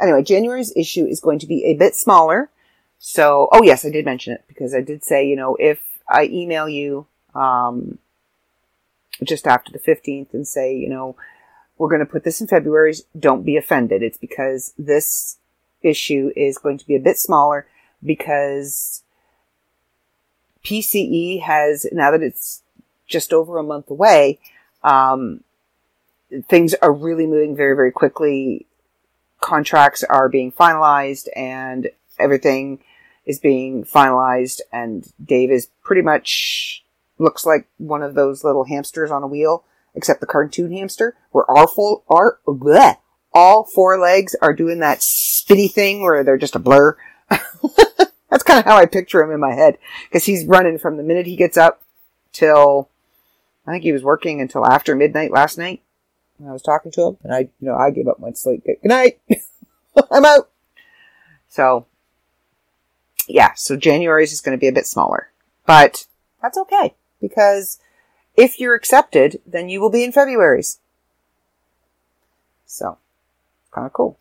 Anyway, 0.00 0.22
January's 0.22 0.74
issue 0.76 1.06
is 1.06 1.20
going 1.20 1.38
to 1.38 1.46
be 1.46 1.64
a 1.64 1.74
bit 1.74 1.94
smaller. 1.94 2.50
So, 2.98 3.48
oh 3.52 3.62
yes, 3.62 3.84
I 3.84 3.90
did 3.90 4.04
mention 4.04 4.32
it 4.34 4.44
because 4.48 4.74
I 4.74 4.80
did 4.80 5.04
say, 5.04 5.26
you 5.26 5.36
know, 5.36 5.56
if 5.58 5.80
I 6.08 6.24
email 6.24 6.68
you, 6.68 7.06
um, 7.34 7.98
just 9.22 9.46
after 9.46 9.72
the 9.72 9.78
15th 9.78 10.32
and 10.32 10.46
say, 10.46 10.74
you 10.74 10.88
know, 10.88 11.16
we're 11.78 11.88
going 11.88 12.00
to 12.00 12.06
put 12.06 12.24
this 12.24 12.40
in 12.40 12.46
February, 12.46 12.94
don't 13.18 13.44
be 13.44 13.56
offended. 13.56 14.02
It's 14.02 14.18
because 14.18 14.74
this 14.78 15.38
issue 15.82 16.32
is 16.36 16.58
going 16.58 16.78
to 16.78 16.86
be 16.86 16.94
a 16.94 17.00
bit 17.00 17.18
smaller 17.18 17.66
because 18.04 19.02
PCE 20.64 21.42
has, 21.42 21.86
now 21.92 22.10
that 22.10 22.22
it's 22.22 22.62
just 23.06 23.32
over 23.32 23.58
a 23.58 23.62
month 23.62 23.90
away, 23.90 24.38
um, 24.82 25.42
things 26.48 26.74
are 26.74 26.92
really 26.92 27.26
moving 27.26 27.56
very, 27.56 27.74
very 27.74 27.92
quickly. 27.92 28.66
Contracts 29.40 30.04
are 30.04 30.28
being 30.28 30.52
finalized 30.52 31.28
and 31.34 31.88
everything 32.18 32.78
is 33.26 33.38
being 33.38 33.84
finalized 33.84 34.60
and 34.72 35.12
Dave 35.24 35.50
is 35.50 35.68
pretty 35.82 36.02
much 36.02 36.84
looks 37.18 37.44
like 37.44 37.68
one 37.78 38.02
of 38.02 38.14
those 38.14 38.44
little 38.44 38.64
hamsters 38.64 39.10
on 39.10 39.22
a 39.22 39.26
wheel, 39.26 39.64
except 39.94 40.20
the 40.20 40.26
cartoon 40.26 40.72
hamster, 40.72 41.16
where 41.30 41.48
all 41.50 41.66
four, 41.66 42.02
are, 42.08 42.38
bleh, 42.46 42.96
all 43.32 43.64
four 43.64 43.98
legs 43.98 44.34
are 44.40 44.52
doing 44.52 44.80
that 44.80 44.98
spitty 44.98 45.70
thing 45.70 46.02
where 46.02 46.24
they're 46.24 46.38
just 46.38 46.56
a 46.56 46.60
blur. 46.60 46.96
That's 47.28 48.42
kind 48.44 48.58
of 48.58 48.64
how 48.64 48.76
I 48.76 48.86
picture 48.86 49.22
him 49.22 49.32
in 49.32 49.40
my 49.40 49.54
head. 49.54 49.78
Cause 50.12 50.24
he's 50.24 50.46
running 50.46 50.78
from 50.78 50.96
the 50.96 51.02
minute 51.02 51.26
he 51.26 51.36
gets 51.36 51.56
up 51.56 51.82
till, 52.32 52.88
I 53.66 53.72
think 53.72 53.84
he 53.84 53.92
was 53.92 54.04
working 54.04 54.40
until 54.40 54.66
after 54.66 54.94
midnight 54.94 55.30
last 55.30 55.58
night. 55.58 55.82
I 56.46 56.52
was 56.52 56.62
talking 56.62 56.90
to 56.92 57.02
him, 57.02 57.16
and 57.22 57.34
I, 57.34 57.38
you 57.40 57.68
know, 57.68 57.74
I 57.74 57.90
gave 57.90 58.08
up 58.08 58.18
my 58.18 58.32
sleep. 58.32 58.64
Good 58.64 58.78
night. 58.82 59.20
I'm 60.10 60.24
out. 60.24 60.48
So, 61.48 61.86
yeah, 63.28 63.52
so 63.54 63.76
January 63.76 64.24
is 64.24 64.30
just 64.30 64.44
going 64.44 64.56
to 64.56 64.60
be 64.60 64.68
a 64.68 64.72
bit 64.72 64.86
smaller. 64.86 65.30
But 65.66 66.06
that's 66.40 66.56
okay 66.56 66.94
because 67.20 67.78
if 68.36 68.58
you're 68.58 68.74
accepted, 68.74 69.40
then 69.44 69.68
you 69.68 69.80
will 69.80 69.90
be 69.90 70.02
in 70.02 70.12
February's. 70.12 70.78
So, 72.64 72.98
kind 73.72 73.86
of 73.86 73.92
cool. 73.92 74.18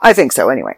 I 0.00 0.12
think 0.12 0.32
so, 0.32 0.48
anyway. 0.48 0.76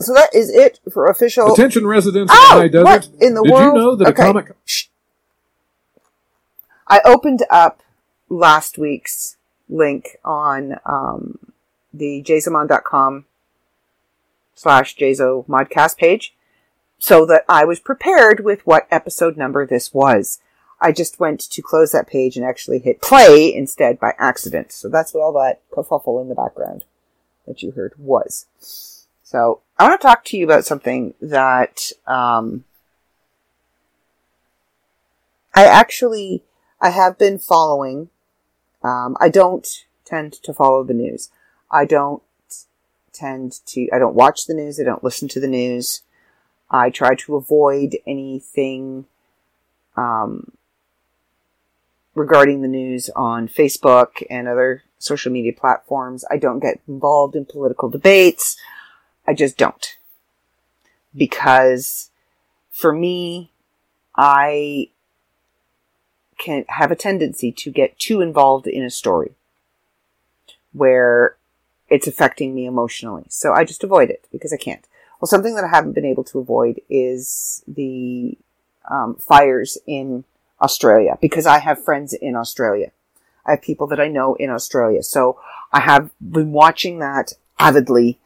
So 0.00 0.14
that 0.14 0.34
is 0.34 0.50
it 0.50 0.78
for 0.92 1.06
official. 1.06 1.52
Attention 1.52 1.86
residents 1.86 2.32
of 2.32 2.38
Oh, 2.40 2.54
the 2.54 2.60
high 2.60 2.68
desert. 2.68 2.84
what 2.84 3.08
in 3.20 3.34
the 3.34 3.42
Did 3.42 3.52
world? 3.52 3.64
you 3.76 3.80
know 3.82 3.96
that 3.96 4.08
Okay. 4.08 4.22
a 4.22 4.24
comic 4.26 4.52
Shh. 4.64 4.86
I 6.86 7.00
opened 7.04 7.44
up 7.50 7.82
last 8.28 8.78
week's 8.78 9.36
link 9.68 10.16
on 10.24 10.76
um, 10.86 11.38
the 11.92 12.22
jayzomon.com 12.22 13.26
slash 14.54 14.96
jazo 14.96 15.46
modcast 15.46 15.96
page 15.98 16.34
so 16.98 17.24
that 17.26 17.44
I 17.48 17.64
was 17.64 17.78
prepared 17.78 18.40
with 18.40 18.66
what 18.66 18.86
episode 18.90 19.36
number 19.36 19.64
this 19.66 19.94
was. 19.94 20.40
I 20.80 20.92
just 20.92 21.20
went 21.20 21.40
to 21.40 21.62
close 21.62 21.92
that 21.92 22.06
page 22.06 22.36
and 22.36 22.44
actually 22.44 22.78
hit 22.78 23.02
play 23.02 23.54
instead 23.54 24.00
by 24.00 24.14
accident. 24.18 24.72
So 24.72 24.88
that's 24.88 25.12
what 25.12 25.20
all 25.20 25.32
that 25.34 25.60
kerfuffle 25.70 26.20
in 26.22 26.28
the 26.28 26.34
background 26.34 26.84
that 27.46 27.62
you 27.62 27.72
heard 27.72 27.92
was. 27.98 28.46
So 29.22 29.60
I 29.78 29.88
want 29.88 30.00
to 30.00 30.06
talk 30.06 30.24
to 30.26 30.36
you 30.36 30.44
about 30.44 30.64
something 30.64 31.14
that 31.20 31.92
um, 32.06 32.64
I 35.54 35.64
actually 35.66 36.42
I 36.80 36.90
have 36.90 37.18
been 37.18 37.38
following. 37.38 38.08
Um, 38.82 39.16
I 39.20 39.28
don't 39.28 39.84
tend 40.04 40.32
to 40.32 40.54
follow 40.54 40.82
the 40.82 40.94
news. 40.94 41.30
I 41.70 41.84
don't 41.84 42.22
tend 43.12 43.60
to. 43.66 43.88
I 43.92 43.98
don't 43.98 44.14
watch 44.14 44.46
the 44.46 44.54
news. 44.54 44.80
I 44.80 44.84
don't 44.84 45.04
listen 45.04 45.28
to 45.28 45.40
the 45.40 45.46
news. 45.46 46.02
I 46.70 46.88
try 46.90 47.14
to 47.16 47.36
avoid 47.36 47.98
anything 48.06 49.06
um, 49.96 50.52
regarding 52.14 52.62
the 52.62 52.68
news 52.68 53.08
on 53.14 53.48
Facebook 53.48 54.22
and 54.28 54.48
other 54.48 54.82
social 54.98 55.32
media 55.32 55.52
platforms. 55.52 56.24
I 56.30 56.36
don't 56.36 56.60
get 56.60 56.80
involved 56.88 57.36
in 57.36 57.44
political 57.44 57.88
debates. 57.88 58.56
I 59.26 59.34
just 59.34 59.56
don't. 59.56 59.96
Because 61.16 62.10
for 62.70 62.92
me, 62.92 63.52
I 64.16 64.90
can 66.38 66.64
have 66.68 66.90
a 66.90 66.96
tendency 66.96 67.52
to 67.52 67.70
get 67.70 67.98
too 67.98 68.20
involved 68.20 68.66
in 68.66 68.82
a 68.82 68.90
story 68.90 69.32
where 70.72 71.36
it's 71.88 72.06
affecting 72.06 72.54
me 72.54 72.66
emotionally. 72.66 73.24
So 73.28 73.52
I 73.52 73.64
just 73.64 73.84
avoid 73.84 74.10
it 74.10 74.26
because 74.32 74.52
I 74.52 74.56
can't. 74.56 74.86
Well, 75.20 75.26
something 75.26 75.54
that 75.54 75.64
I 75.64 75.68
haven't 75.68 75.92
been 75.92 76.06
able 76.06 76.24
to 76.24 76.38
avoid 76.38 76.80
is 76.88 77.62
the 77.68 78.38
um, 78.90 79.16
fires 79.16 79.76
in 79.86 80.24
Australia 80.60 81.18
because 81.20 81.46
I 81.46 81.58
have 81.58 81.84
friends 81.84 82.12
in 82.12 82.36
Australia. 82.36 82.92
I 83.46 83.52
have 83.52 83.62
people 83.62 83.86
that 83.88 84.00
I 84.00 84.08
know 84.08 84.34
in 84.34 84.50
Australia. 84.50 85.02
So 85.02 85.40
I 85.72 85.80
have 85.80 86.10
been 86.20 86.52
watching 86.52 86.98
that 86.98 87.32
avidly 87.58 88.18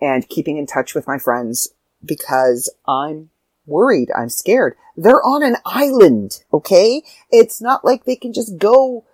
and 0.00 0.28
keeping 0.28 0.56
in 0.56 0.66
touch 0.66 0.94
with 0.94 1.06
my 1.06 1.18
friends 1.18 1.68
because 2.04 2.72
I'm 2.86 3.30
worried. 3.66 4.10
I'm 4.16 4.28
scared. 4.28 4.76
They're 4.96 5.24
on 5.24 5.42
an 5.42 5.56
island, 5.64 6.44
okay? 6.52 7.02
It's 7.30 7.60
not 7.60 7.84
like 7.84 8.04
they 8.04 8.16
can 8.16 8.32
just 8.32 8.58
go 8.58 9.04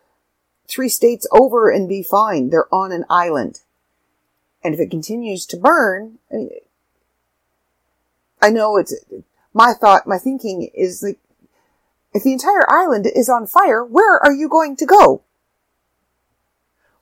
three 0.68 0.88
states 0.88 1.26
over 1.30 1.70
and 1.70 1.88
be 1.88 2.02
fine. 2.02 2.50
They're 2.50 2.72
on 2.74 2.92
an 2.92 3.04
island. 3.08 3.60
And 4.64 4.74
if 4.74 4.80
it 4.80 4.90
continues 4.90 5.46
to 5.46 5.56
burn, 5.56 6.18
I, 8.42 8.50
know 8.50 8.76
it's, 8.76 8.94
my 9.54 9.72
thought, 9.72 10.06
my 10.06 10.18
thinking 10.18 10.70
is 10.74 11.02
like, 11.02 11.18
if 12.16 12.22
the 12.22 12.32
entire 12.32 12.68
island 12.70 13.06
is 13.14 13.28
on 13.28 13.46
fire, 13.46 13.84
where 13.84 14.18
are 14.24 14.32
you 14.32 14.48
going 14.48 14.74
to 14.76 14.86
go? 14.86 15.22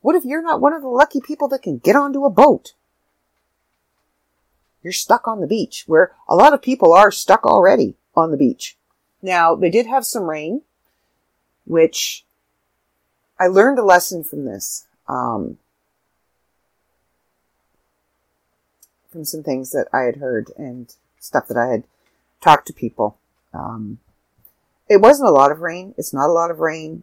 What 0.00 0.16
if 0.16 0.24
you're 0.24 0.42
not 0.42 0.60
one 0.60 0.72
of 0.72 0.82
the 0.82 0.88
lucky 0.88 1.20
people 1.20 1.46
that 1.48 1.62
can 1.62 1.78
get 1.78 1.94
onto 1.94 2.24
a 2.24 2.30
boat? 2.30 2.74
You're 4.82 4.92
stuck 4.92 5.28
on 5.28 5.40
the 5.40 5.46
beach 5.46 5.84
where 5.86 6.16
a 6.28 6.34
lot 6.34 6.52
of 6.52 6.60
people 6.60 6.92
are 6.92 7.12
stuck 7.12 7.46
already 7.46 7.94
on 8.16 8.32
the 8.32 8.36
beach. 8.36 8.76
Now, 9.22 9.54
they 9.54 9.70
did 9.70 9.86
have 9.86 10.04
some 10.04 10.24
rain, 10.24 10.62
which 11.64 12.24
I 13.38 13.46
learned 13.46 13.78
a 13.78 13.84
lesson 13.84 14.24
from 14.24 14.44
this. 14.44 14.86
Um, 15.08 15.58
from 19.12 19.24
some 19.24 19.44
things 19.44 19.70
that 19.70 19.86
I 19.92 20.00
had 20.02 20.16
heard 20.16 20.50
and 20.58 20.92
stuff 21.20 21.46
that 21.46 21.56
I 21.56 21.68
had 21.68 21.84
talked 22.40 22.66
to 22.66 22.72
people. 22.72 23.16
Um, 23.52 24.00
it 24.88 25.00
wasn't 25.00 25.28
a 25.28 25.32
lot 25.32 25.50
of 25.50 25.60
rain. 25.60 25.94
It's 25.96 26.12
not 26.12 26.28
a 26.28 26.32
lot 26.32 26.50
of 26.50 26.60
rain, 26.60 27.02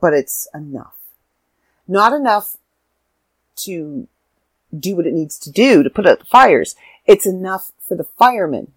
but 0.00 0.12
it's 0.12 0.48
enough. 0.54 0.96
Not 1.86 2.12
enough 2.12 2.56
to 3.56 4.08
do 4.78 4.96
what 4.96 5.06
it 5.06 5.14
needs 5.14 5.38
to 5.38 5.50
do 5.50 5.82
to 5.82 5.90
put 5.90 6.06
out 6.06 6.20
the 6.20 6.26
fires. 6.26 6.76
It's 7.06 7.26
enough 7.26 7.72
for 7.80 7.96
the 7.96 8.04
firemen 8.04 8.72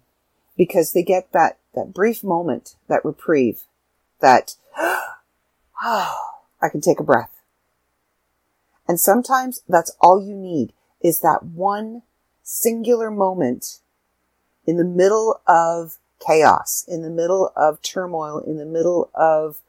because 0.56 0.92
they 0.92 1.02
get 1.02 1.32
that, 1.32 1.58
that 1.74 1.92
brief 1.92 2.24
moment, 2.24 2.76
that 2.88 3.04
reprieve, 3.04 3.62
that, 4.20 4.54
I 5.80 6.68
can 6.70 6.80
take 6.80 7.00
a 7.00 7.04
breath. 7.04 7.40
And 8.88 8.98
sometimes 8.98 9.62
that's 9.68 9.94
all 10.00 10.24
you 10.24 10.34
need 10.34 10.72
is 11.02 11.20
that 11.20 11.42
one 11.42 12.02
singular 12.42 13.10
moment 13.10 13.80
in 14.66 14.76
the 14.76 14.84
middle 14.84 15.40
of 15.46 15.98
chaos, 16.26 16.84
in 16.88 17.02
the 17.02 17.10
middle 17.10 17.52
of 17.56 17.82
turmoil, 17.82 18.38
in 18.38 18.56
the 18.56 18.66
middle 18.66 19.10
of 19.14 19.60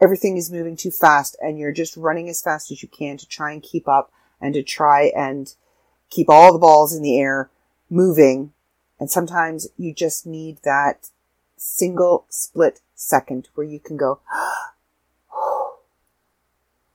everything 0.00 0.36
is 0.36 0.52
moving 0.52 0.76
too 0.76 0.90
fast 0.90 1.36
and 1.40 1.58
you're 1.58 1.72
just 1.72 1.96
running 1.96 2.28
as 2.28 2.42
fast 2.42 2.70
as 2.70 2.82
you 2.82 2.88
can 2.88 3.16
to 3.16 3.26
try 3.26 3.52
and 3.52 3.62
keep 3.62 3.88
up 3.88 4.12
and 4.40 4.54
to 4.54 4.62
try 4.62 5.10
and 5.16 5.54
keep 6.10 6.28
all 6.28 6.52
the 6.52 6.58
balls 6.58 6.94
in 6.94 7.02
the 7.02 7.18
air 7.18 7.50
moving. 7.88 8.52
And 8.98 9.10
sometimes 9.10 9.68
you 9.76 9.94
just 9.94 10.26
need 10.26 10.58
that 10.64 11.10
single 11.56 12.26
split 12.28 12.80
second 12.94 13.48
where 13.54 13.66
you 13.66 13.80
can 13.80 13.96
go, 13.96 14.20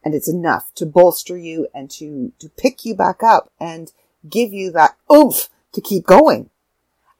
and 0.03 0.13
it's 0.13 0.29
enough 0.29 0.73
to 0.75 0.85
bolster 0.85 1.37
you 1.37 1.67
and 1.73 1.89
to, 1.91 2.33
to 2.39 2.49
pick 2.49 2.85
you 2.85 2.95
back 2.95 3.23
up 3.23 3.51
and 3.59 3.91
give 4.27 4.53
you 4.53 4.71
that 4.71 4.95
oomph 5.11 5.49
to 5.73 5.81
keep 5.81 6.05
going. 6.05 6.49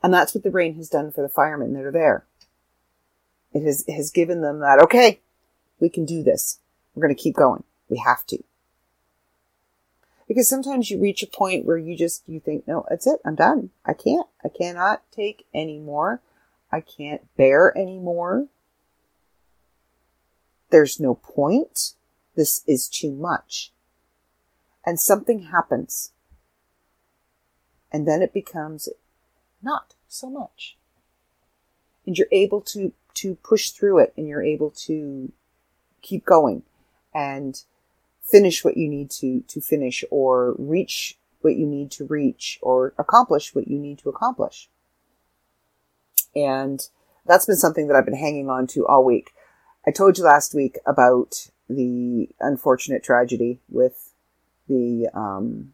And 0.03 0.13
that's 0.13 0.33
what 0.33 0.43
the 0.43 0.51
rain 0.51 0.75
has 0.75 0.89
done 0.89 1.11
for 1.11 1.21
the 1.21 1.29
firemen 1.29 1.73
that 1.73 1.83
are 1.83 1.91
there. 1.91 2.25
It 3.53 3.63
has, 3.63 3.85
has 3.87 4.11
given 4.11 4.41
them 4.41 4.59
that, 4.59 4.79
okay, 4.83 5.19
we 5.79 5.89
can 5.89 6.05
do 6.05 6.23
this. 6.23 6.59
We're 6.95 7.03
going 7.03 7.15
to 7.15 7.21
keep 7.21 7.35
going. 7.35 7.63
We 7.89 7.97
have 7.97 8.25
to. 8.27 8.43
Because 10.27 10.47
sometimes 10.47 10.89
you 10.89 10.99
reach 10.99 11.21
a 11.23 11.27
point 11.27 11.65
where 11.65 11.77
you 11.77 11.97
just, 11.97 12.23
you 12.25 12.39
think, 12.39 12.65
no, 12.65 12.85
that's 12.89 13.05
it. 13.05 13.19
I'm 13.25 13.35
done. 13.35 13.71
I 13.85 13.93
can't. 13.93 14.27
I 14.43 14.47
cannot 14.47 15.03
take 15.11 15.45
any 15.53 15.77
more. 15.77 16.21
I 16.71 16.79
can't 16.79 17.21
bear 17.35 17.77
any 17.77 17.99
more. 17.99 18.47
There's 20.69 21.01
no 21.01 21.15
point. 21.15 21.95
This 22.35 22.63
is 22.65 22.87
too 22.87 23.11
much. 23.11 23.73
And 24.85 24.99
something 24.99 25.47
happens. 25.51 26.13
And 27.91 28.07
then 28.07 28.21
it 28.21 28.33
becomes 28.33 28.87
not 29.63 29.95
so 30.07 30.29
much. 30.29 30.77
And 32.05 32.17
you're 32.17 32.27
able 32.31 32.61
to, 32.61 32.93
to 33.15 33.35
push 33.35 33.69
through 33.69 33.99
it 33.99 34.13
and 34.17 34.27
you're 34.27 34.43
able 34.43 34.71
to 34.71 35.31
keep 36.01 36.25
going 36.25 36.63
and 37.13 37.63
finish 38.21 38.63
what 38.63 38.77
you 38.77 38.87
need 38.87 39.11
to, 39.11 39.41
to 39.47 39.61
finish 39.61 40.03
or 40.09 40.55
reach 40.57 41.17
what 41.41 41.55
you 41.55 41.65
need 41.65 41.91
to 41.91 42.05
reach 42.05 42.59
or 42.61 42.93
accomplish 42.97 43.53
what 43.53 43.67
you 43.67 43.77
need 43.77 43.99
to 43.99 44.09
accomplish. 44.09 44.69
And 46.35 46.87
that's 47.25 47.45
been 47.45 47.57
something 47.57 47.87
that 47.87 47.95
I've 47.95 48.05
been 48.05 48.15
hanging 48.15 48.49
on 48.49 48.67
to 48.67 48.85
all 48.87 49.03
week. 49.03 49.31
I 49.85 49.91
told 49.91 50.17
you 50.17 50.23
last 50.23 50.53
week 50.53 50.77
about 50.85 51.49
the 51.67 52.29
unfortunate 52.39 53.03
tragedy 53.03 53.59
with 53.69 54.13
the 54.67 55.09
um, 55.13 55.73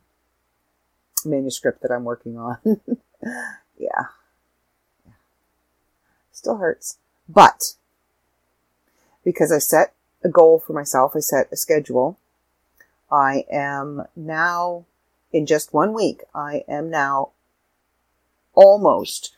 manuscript 1.25 1.81
that 1.81 1.91
I'm 1.91 2.03
working 2.03 2.37
on. 2.37 2.57
yeah. 3.77 4.05
Still 6.31 6.57
hurts. 6.57 6.97
But 7.27 7.73
because 9.23 9.51
I 9.51 9.57
set 9.57 9.93
a 10.23 10.29
goal 10.29 10.59
for 10.59 10.73
myself, 10.73 11.13
I 11.15 11.19
set 11.19 11.51
a 11.51 11.55
schedule. 11.55 12.17
I 13.11 13.45
am 13.51 14.03
now, 14.15 14.85
in 15.31 15.45
just 15.45 15.73
one 15.73 15.93
week, 15.93 16.23
I 16.33 16.63
am 16.67 16.89
now 16.89 17.31
almost 18.53 19.35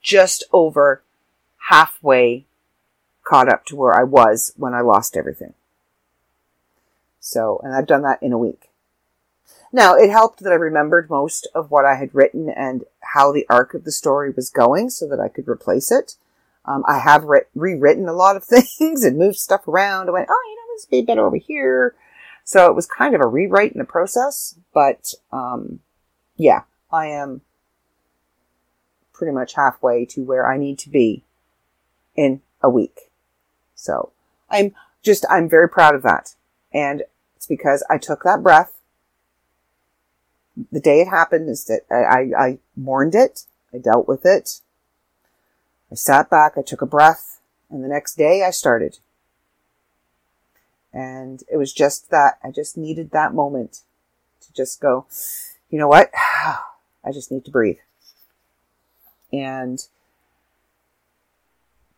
just 0.00 0.44
over 0.52 1.02
halfway 1.68 2.44
caught 3.24 3.48
up 3.48 3.64
to 3.66 3.76
where 3.76 3.94
I 3.94 4.02
was 4.02 4.52
when 4.56 4.74
I 4.74 4.80
lost 4.80 5.16
everything. 5.16 5.54
So, 7.20 7.60
and 7.62 7.74
I've 7.74 7.86
done 7.86 8.02
that 8.02 8.22
in 8.22 8.32
a 8.32 8.38
week. 8.38 8.70
Now, 9.72 9.94
it 9.94 10.10
helped 10.10 10.40
that 10.40 10.52
I 10.52 10.56
remembered 10.56 11.08
most 11.08 11.46
of 11.54 11.70
what 11.70 11.84
I 11.84 11.94
had 11.94 12.14
written 12.14 12.50
and 12.50 12.84
how 13.14 13.32
the 13.32 13.46
arc 13.48 13.74
of 13.74 13.84
the 13.84 13.92
story 13.92 14.30
was 14.30 14.50
going 14.50 14.90
so 14.90 15.06
that 15.08 15.20
I 15.20 15.28
could 15.28 15.48
replace 15.48 15.90
it. 15.90 16.16
Um, 16.64 16.84
I 16.86 16.98
have 16.98 17.24
re- 17.24 17.42
rewritten 17.54 18.08
a 18.08 18.12
lot 18.12 18.36
of 18.36 18.44
things 18.78 19.04
and 19.04 19.18
moved 19.18 19.36
stuff 19.36 19.68
around. 19.68 20.08
I 20.08 20.12
went, 20.12 20.28
oh, 20.30 20.42
you 20.48 20.56
know, 20.56 20.74
this 20.74 20.86
would 20.86 20.96
be 20.96 21.06
better 21.06 21.26
over 21.26 21.36
here. 21.36 21.94
So 22.44 22.66
it 22.66 22.74
was 22.74 22.86
kind 22.86 23.14
of 23.14 23.20
a 23.20 23.26
rewrite 23.26 23.72
in 23.72 23.78
the 23.78 23.84
process, 23.84 24.56
but, 24.74 25.14
um, 25.30 25.78
yeah, 26.36 26.62
I 26.90 27.06
am 27.06 27.42
pretty 29.12 29.32
much 29.32 29.54
halfway 29.54 30.04
to 30.06 30.24
where 30.24 30.50
I 30.50 30.56
need 30.56 30.78
to 30.80 30.90
be 30.90 31.22
in 32.16 32.40
a 32.60 32.68
week. 32.68 33.12
So 33.76 34.10
I'm 34.50 34.74
just, 35.02 35.24
I'm 35.30 35.48
very 35.48 35.68
proud 35.68 35.94
of 35.94 36.02
that. 36.02 36.34
And 36.72 37.04
it's 37.36 37.46
because 37.46 37.84
I 37.88 37.98
took 37.98 38.24
that 38.24 38.42
breath. 38.42 38.72
The 40.70 40.80
day 40.80 41.00
it 41.00 41.08
happened 41.08 41.48
is 41.48 41.64
that 41.64 41.82
I, 41.90 41.96
I, 42.36 42.46
I 42.46 42.58
mourned 42.76 43.14
it. 43.14 43.46
I 43.72 43.78
dealt 43.78 44.06
with 44.06 44.26
it. 44.26 44.60
I 45.90 45.94
sat 45.94 46.30
back, 46.30 46.54
I 46.56 46.62
took 46.62 46.80
a 46.80 46.86
breath, 46.86 47.40
and 47.68 47.84
the 47.84 47.88
next 47.88 48.16
day 48.16 48.42
I 48.42 48.50
started. 48.50 48.98
And 50.90 51.42
it 51.52 51.58
was 51.58 51.72
just 51.72 52.10
that, 52.10 52.38
I 52.42 52.50
just 52.50 52.78
needed 52.78 53.10
that 53.10 53.34
moment 53.34 53.82
to 54.40 54.52
just 54.54 54.80
go, 54.80 55.06
you 55.68 55.78
know 55.78 55.88
what? 55.88 56.10
I 57.04 57.12
just 57.12 57.30
need 57.30 57.44
to 57.44 57.50
breathe. 57.50 57.78
And 59.32 59.86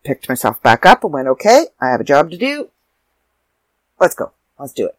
picked 0.03 0.27
myself 0.27 0.61
back 0.61 0.85
up 0.85 1.03
and 1.03 1.13
went, 1.13 1.27
okay, 1.29 1.67
I 1.81 1.87
have 1.87 2.01
a 2.01 2.05
job 2.05 2.31
to 2.31 2.37
do. 2.37 2.69
Let's 3.97 4.15
go. 4.15 4.31
Let's 4.59 4.73
do 4.73 4.87
it. 4.87 4.97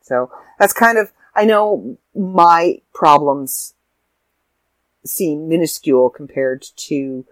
So 0.00 0.30
that's 0.58 0.72
kind 0.72 0.96
of, 0.96 1.12
I 1.36 1.44
know 1.44 1.98
my 2.14 2.80
problems 2.94 3.74
seem 5.04 5.48
minuscule 5.48 6.08
compared 6.08 6.64
to 6.76 7.26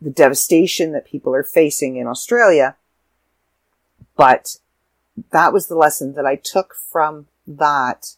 the 0.00 0.10
devastation 0.10 0.92
that 0.92 1.06
people 1.06 1.32
are 1.32 1.44
facing 1.44 1.96
in 1.96 2.08
Australia. 2.08 2.76
But 4.16 4.58
that 5.30 5.52
was 5.52 5.68
the 5.68 5.76
lesson 5.76 6.14
that 6.14 6.26
I 6.26 6.36
took 6.36 6.74
from 6.74 7.28
that 7.46 8.16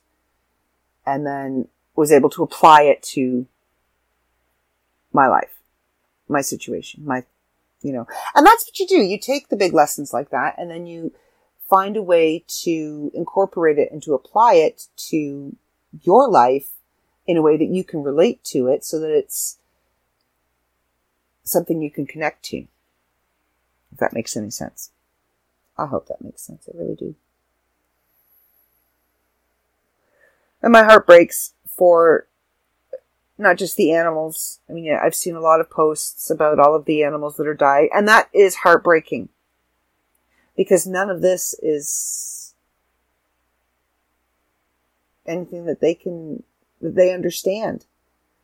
and 1.07 1.27
then 1.27 1.69
was 1.95 2.11
able 2.11 2.31
to 2.31 2.43
apply 2.43 2.83
it 2.83 3.03
to 3.03 3.47
my 5.13 5.27
life, 5.27 5.61
my 6.27 6.41
situation, 6.41 7.05
my, 7.05 7.25
you 7.83 7.93
know, 7.93 8.07
and 8.35 8.47
that's 8.47 8.67
what 8.67 8.79
you 8.79 8.87
do. 8.87 9.03
You 9.03 9.19
take 9.19 9.49
the 9.49 9.57
big 9.57 9.75
lessons 9.75 10.13
like 10.13 10.31
that 10.31 10.55
and 10.59 10.71
then 10.71 10.87
you 10.87 11.13
find 11.69 11.97
a 11.97 12.03
way 12.03 12.45
to 12.63 13.11
incorporate 13.15 13.79
it 13.79 13.93
and 13.93 14.03
to 14.03 14.15
apply 14.15 14.55
it 14.55 14.87
to 14.97 15.55
your 16.03 16.29
life 16.29 16.71
in 17.27 17.37
a 17.37 17.43
way 17.43 17.57
that 17.57 17.69
you 17.69 17.85
can 17.85 18.03
relate 18.03 18.43
to 18.43 18.69
it 18.69 18.85
so 18.85 18.99
that 18.99 19.11
it's 19.11 19.59
something 21.45 21.83
you 21.83 21.91
can 21.91 22.07
connect 22.07 22.43
to. 22.45 22.67
If 23.93 23.99
that 23.99 24.13
makes 24.13 24.37
any 24.37 24.51
sense. 24.51 24.91
I 25.77 25.87
hope 25.87 26.09
that 26.09 26.23
makes 26.23 26.43
sense. 26.43 26.69
I 26.69 26.77
really 26.77 26.95
do. 26.95 27.15
And 30.63 30.73
my 30.73 30.85
heart 30.85 31.07
breaks 31.07 31.53
for 31.67 32.27
not 33.37 33.57
just 33.57 33.77
the 33.77 33.93
animals. 33.93 34.59
I 34.69 34.73
mean, 34.73 34.93
I've 34.93 35.15
seen 35.15 35.37
a 35.37 35.41
lot 35.41 35.61
of 35.61 35.71
posts 35.71 36.31
about 36.31 36.59
all 36.59 36.75
of 36.75 36.85
the 36.85 37.05
animals 37.05 37.37
that 37.37 37.47
are 37.47 37.55
dying, 37.55 37.89
and 37.95 38.09
that 38.09 38.29
is 38.33 38.57
heartbreaking 38.57 39.29
because 40.59 40.89
none 40.89 41.09
of 41.09 41.23
this 41.23 41.55
is 41.63 42.53
anything 45.25 45.67
that 45.67 45.81
they 45.81 45.95
can 45.95 46.43
that 46.83 46.97
they 46.97 47.15
understand. 47.15 47.87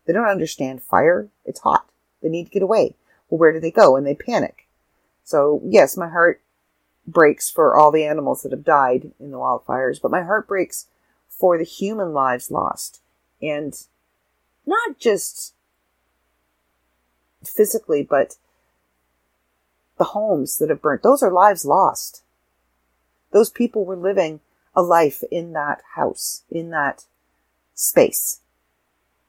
They 0.06 0.12
don't 0.12 0.28
understand 0.28 0.82
fire. 0.82 1.28
It's 1.44 1.60
hot. 1.60 1.86
They 2.22 2.28
need 2.28 2.44
to 2.44 2.50
get 2.50 2.62
away. 2.62 2.94
Well, 3.28 3.38
where 3.38 3.52
do 3.52 3.58
they 3.58 3.72
go? 3.72 3.96
And 3.96 4.06
they 4.06 4.14
panic. 4.14 4.68
So 5.24 5.60
yes, 5.64 5.96
my 5.96 6.08
heart 6.08 6.40
breaks 7.04 7.50
for 7.50 7.76
all 7.76 7.90
the 7.90 8.04
animals 8.04 8.42
that 8.42 8.52
have 8.52 8.64
died 8.64 9.10
in 9.18 9.32
the 9.32 9.38
wildfires, 9.38 10.00
but 10.00 10.12
my 10.12 10.22
heart 10.22 10.46
breaks 10.46 10.86
for 11.28 11.58
the 11.58 11.64
human 11.64 12.12
lives 12.12 12.50
lost. 12.50 13.00
And 13.42 13.76
not 14.64 15.00
just 15.00 15.52
physically, 17.44 18.04
but 18.04 18.36
the 19.98 20.04
homes 20.04 20.58
that 20.58 20.70
have 20.70 20.82
burnt. 20.82 21.02
Those 21.02 21.22
are 21.22 21.30
lives 21.30 21.64
lost. 21.64 22.22
Those 23.32 23.50
people 23.50 23.84
were 23.84 23.96
living 23.96 24.40
a 24.74 24.82
life 24.82 25.22
in 25.30 25.52
that 25.52 25.82
house, 25.94 26.42
in 26.50 26.70
that 26.70 27.04
space. 27.74 28.40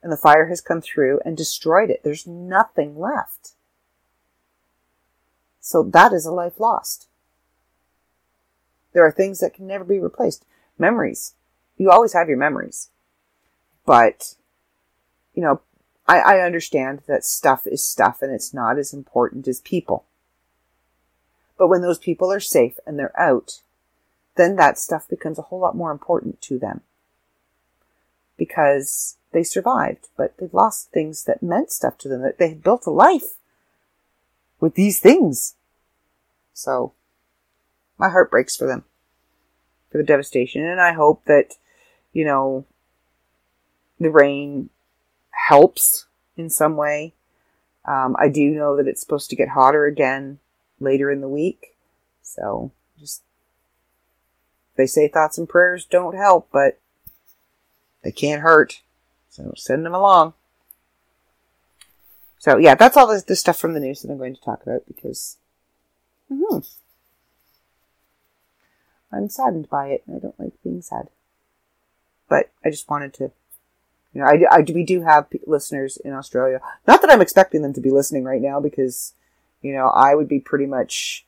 And 0.02 0.12
the 0.12 0.18
fire 0.18 0.48
has 0.48 0.62
come 0.62 0.82
through 0.82 1.20
and 1.26 1.36
destroyed 1.36 1.90
it. 1.90 2.02
There's 2.04 2.28
nothing 2.28 3.00
left. 3.00 3.52
So 5.60 5.82
that 5.82 6.14
is 6.14 6.26
a 6.26 6.32
life 6.32 6.60
lost. 6.60 7.08
There 8.94 9.06
are 9.06 9.12
things 9.12 9.40
that 9.40 9.54
can 9.54 9.68
never 9.68 9.84
be 9.84 10.00
replaced. 10.00 10.46
Memories. 10.78 11.34
You 11.78 11.90
always 11.90 12.14
have 12.14 12.30
your 12.30 12.38
memories. 12.38 12.90
But 13.86 14.36
you 15.34 15.42
know, 15.42 15.62
I, 16.08 16.20
I 16.20 16.40
understand 16.40 17.02
that 17.08 17.26
stuff 17.26 17.68
is 17.68 17.84
stuff 17.84 18.22
and 18.22 18.32
it's 18.32 18.54
not 18.54 18.78
as 18.78 18.94
important 18.94 19.48
as 19.48 19.60
people. 19.60 20.06
But 21.58 21.68
when 21.68 21.82
those 21.82 22.00
people 22.00 22.32
are 22.32 22.40
safe 22.40 22.78
and 22.86 23.00
they're 23.00 23.18
out, 23.20 23.62
then 24.36 24.56
that 24.58 24.78
stuff 24.78 25.08
becomes 25.08 25.40
a 25.40 25.44
whole 25.44 25.60
lot 25.60 25.76
more 25.76 25.92
important 25.92 26.42
to 26.42 26.60
them. 26.60 26.82
Because 28.38 29.18
they 29.32 29.44
survived, 29.44 30.10
but 30.18 30.36
they've 30.38 30.54
lost 30.54 30.92
things 30.92 31.24
that 31.24 31.42
meant 31.42 31.72
stuff 31.72 31.98
to 32.00 32.10
them, 32.10 32.22
that 32.22 32.38
they 32.38 32.50
had 32.50 32.64
built 32.64 32.86
a 32.86 32.92
life 32.92 33.36
with 34.60 34.76
these 34.76 35.00
things. 35.00 35.56
So, 36.54 36.94
my 37.98 38.10
heart 38.10 38.32
breaks 38.32 38.56
for 38.56 38.68
them, 38.68 38.84
for 39.90 39.98
the 39.98 40.04
devastation, 40.04 40.66
and 40.66 40.82
I 40.82 40.94
hope 40.94 41.24
that, 41.26 41.56
you 42.12 42.26
know, 42.26 42.66
the 44.00 44.10
rain 44.10 44.70
helps 45.32 46.08
in 46.36 46.50
some 46.50 46.76
way. 46.76 47.14
Um, 47.86 48.16
I 48.20 48.30
do 48.30 48.50
know 48.50 48.76
that 48.76 48.88
it's 48.88 49.02
supposed 49.02 49.30
to 49.30 49.36
get 49.36 49.50
hotter 49.50 49.86
again 49.86 50.40
later 50.80 51.12
in 51.12 51.22
the 51.22 51.30
week. 51.30 51.76
So 52.22 52.72
just, 53.00 53.24
they 54.76 54.86
say 54.86 55.08
thoughts 55.08 55.38
and 55.38 55.48
prayers 55.48 55.86
don't 55.86 56.16
help, 56.16 56.50
but 56.52 56.80
they 58.04 58.12
can't 58.12 58.42
hurt. 58.42 58.82
So 59.30 59.54
send 59.56 59.86
them 59.86 59.94
along. 59.94 60.34
So 62.40 62.58
yeah, 62.58 62.76
that's 62.76 62.96
all 62.96 63.08
the, 63.08 63.24
the 63.26 63.36
stuff 63.36 63.58
from 63.58 63.74
the 63.74 63.80
news 63.80 64.02
that 64.02 64.12
I'm 64.12 64.18
going 64.18 64.36
to 64.36 64.42
talk 64.42 64.64
about 64.64 64.86
because 64.88 65.38
mm-hmm, 66.32 66.60
I'm 69.12 69.30
saddened 69.30 69.70
by 69.70 69.88
it. 69.88 70.04
I 70.08 70.20
don't 70.20 70.40
like 70.40 70.54
being 70.64 70.82
sad. 70.82 71.10
But 72.30 72.52
I 72.64 72.70
just 72.70 72.90
wanted 72.90 73.14
to 73.16 73.32
you 74.16 74.22
know, 74.22 74.28
I, 74.28 74.44
I, 74.50 74.60
we 74.62 74.86
do 74.86 75.02
have 75.02 75.28
listeners 75.46 75.98
in 75.98 76.14
Australia. 76.14 76.62
Not 76.88 77.02
that 77.02 77.12
I'm 77.12 77.22
expecting 77.22 77.62
them 77.62 77.74
to 77.74 77.82
be 77.82 77.92
listening 77.92 78.24
right 78.24 78.42
now 78.42 78.62
because, 78.62 79.14
you 79.66 79.74
know, 79.74 79.88
I 79.88 80.14
would 80.16 80.28
be 80.28 80.40
pretty 80.40 80.66
much 80.66 81.26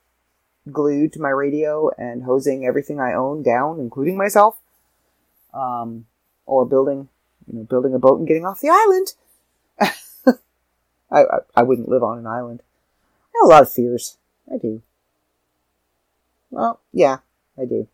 glued 0.71 1.13
to 1.13 1.21
my 1.21 1.29
radio 1.29 1.89
and 1.97 2.23
hosing 2.23 2.65
everything 2.65 2.99
I 2.99 3.13
own 3.13 3.41
down, 3.41 3.79
including 3.79 4.17
myself. 4.17 4.59
Um, 5.53 6.05
or 6.45 6.65
building, 6.65 7.09
you 7.47 7.57
know, 7.57 7.63
building 7.63 7.93
a 7.95 7.99
boat 7.99 8.19
and 8.19 8.27
getting 8.27 8.45
off 8.45 8.61
the 8.61 8.69
island. 8.69 9.13
I, 11.11 11.23
I, 11.23 11.37
I 11.55 11.63
wouldn't 11.63 11.89
live 11.89 12.03
on 12.03 12.19
an 12.19 12.27
island. 12.27 12.61
I 13.33 13.39
have 13.39 13.47
a 13.47 13.49
lot 13.49 13.63
of 13.63 13.71
fears. 13.71 14.17
I 14.53 14.57
do. 14.57 14.81
Well, 16.51 16.79
yeah, 16.93 17.17
I 17.57 17.65
do. 17.65 17.87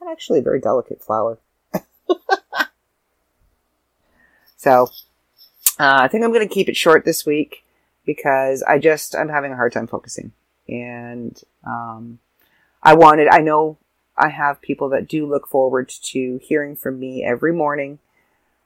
I'm 0.00 0.08
actually 0.08 0.38
a 0.38 0.42
very 0.42 0.60
delicate 0.60 1.02
flower. 1.02 1.38
So, 4.62 4.86
uh, 5.80 5.98
I 6.02 6.06
think 6.06 6.22
I'm 6.22 6.32
going 6.32 6.48
to 6.48 6.54
keep 6.54 6.68
it 6.68 6.76
short 6.76 7.04
this 7.04 7.26
week 7.26 7.64
because 8.04 8.62
I 8.62 8.78
just, 8.78 9.14
I'm 9.14 9.28
having 9.28 9.52
a 9.52 9.56
hard 9.56 9.72
time 9.72 9.86
focusing. 9.86 10.32
And, 10.68 11.40
um, 11.64 12.18
I 12.82 12.94
wanted, 12.94 13.28
I 13.28 13.38
know 13.38 13.78
I 14.16 14.28
have 14.28 14.60
people 14.60 14.88
that 14.90 15.08
do 15.08 15.26
look 15.26 15.46
forward 15.48 15.88
to 15.88 16.40
hearing 16.42 16.76
from 16.76 16.98
me 16.98 17.24
every 17.24 17.52
morning 17.52 17.98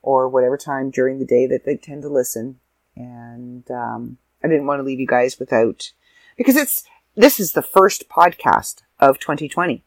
or 0.03 0.29
whatever 0.29 0.57
time 0.57 0.91
during 0.91 1.19
the 1.19 1.25
day 1.25 1.47
that 1.47 1.65
they 1.65 1.77
tend 1.77 2.03
to 2.03 2.09
listen. 2.09 2.59
And, 2.95 3.71
um, 3.71 4.19
I 4.43 4.49
didn't 4.49 4.67
want 4.67 4.81
to 4.81 4.85
leave 4.85 5.01
you 5.01 5.07
guys 5.07 5.39
without, 5.39 5.93
because 6.37 6.57
it's, 6.57 6.85
this 7.15 7.41
is 7.41 7.53
the 7.53 7.63
first 7.63 8.09
podcast 8.09 8.83
of 9.01 9.19
2020. 9.19 9.83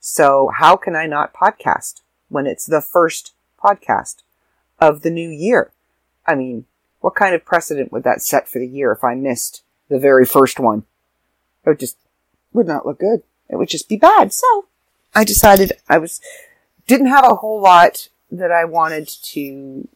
So 0.00 0.50
how 0.56 0.76
can 0.76 0.96
I 0.96 1.06
not 1.06 1.34
podcast 1.34 2.02
when 2.28 2.46
it's 2.46 2.66
the 2.66 2.80
first 2.80 3.34
podcast? 3.62 4.22
of 4.80 5.02
the 5.02 5.10
new 5.10 5.28
year. 5.28 5.72
I 6.26 6.34
mean, 6.34 6.66
what 7.08 7.14
kind 7.14 7.34
of 7.34 7.42
precedent 7.42 7.90
would 7.90 8.02
that 8.04 8.20
set 8.20 8.50
for 8.50 8.58
the 8.58 8.68
year 8.68 8.92
if 8.92 9.02
I 9.02 9.14
missed 9.14 9.62
the 9.88 9.98
very 9.98 10.26
first 10.26 10.60
one? 10.60 10.84
It 11.64 11.70
would 11.70 11.80
just 11.80 11.96
would 12.52 12.66
not 12.66 12.84
look 12.84 12.98
good. 12.98 13.22
It 13.48 13.56
would 13.56 13.70
just 13.70 13.88
be 13.88 13.96
bad. 13.96 14.34
So 14.34 14.66
I 15.14 15.24
decided 15.24 15.72
I 15.88 15.96
was 15.96 16.20
didn't 16.86 17.06
have 17.06 17.24
a 17.24 17.36
whole 17.36 17.62
lot 17.62 18.10
that 18.30 18.52
I 18.52 18.66
wanted 18.66 19.08
to 19.08 19.88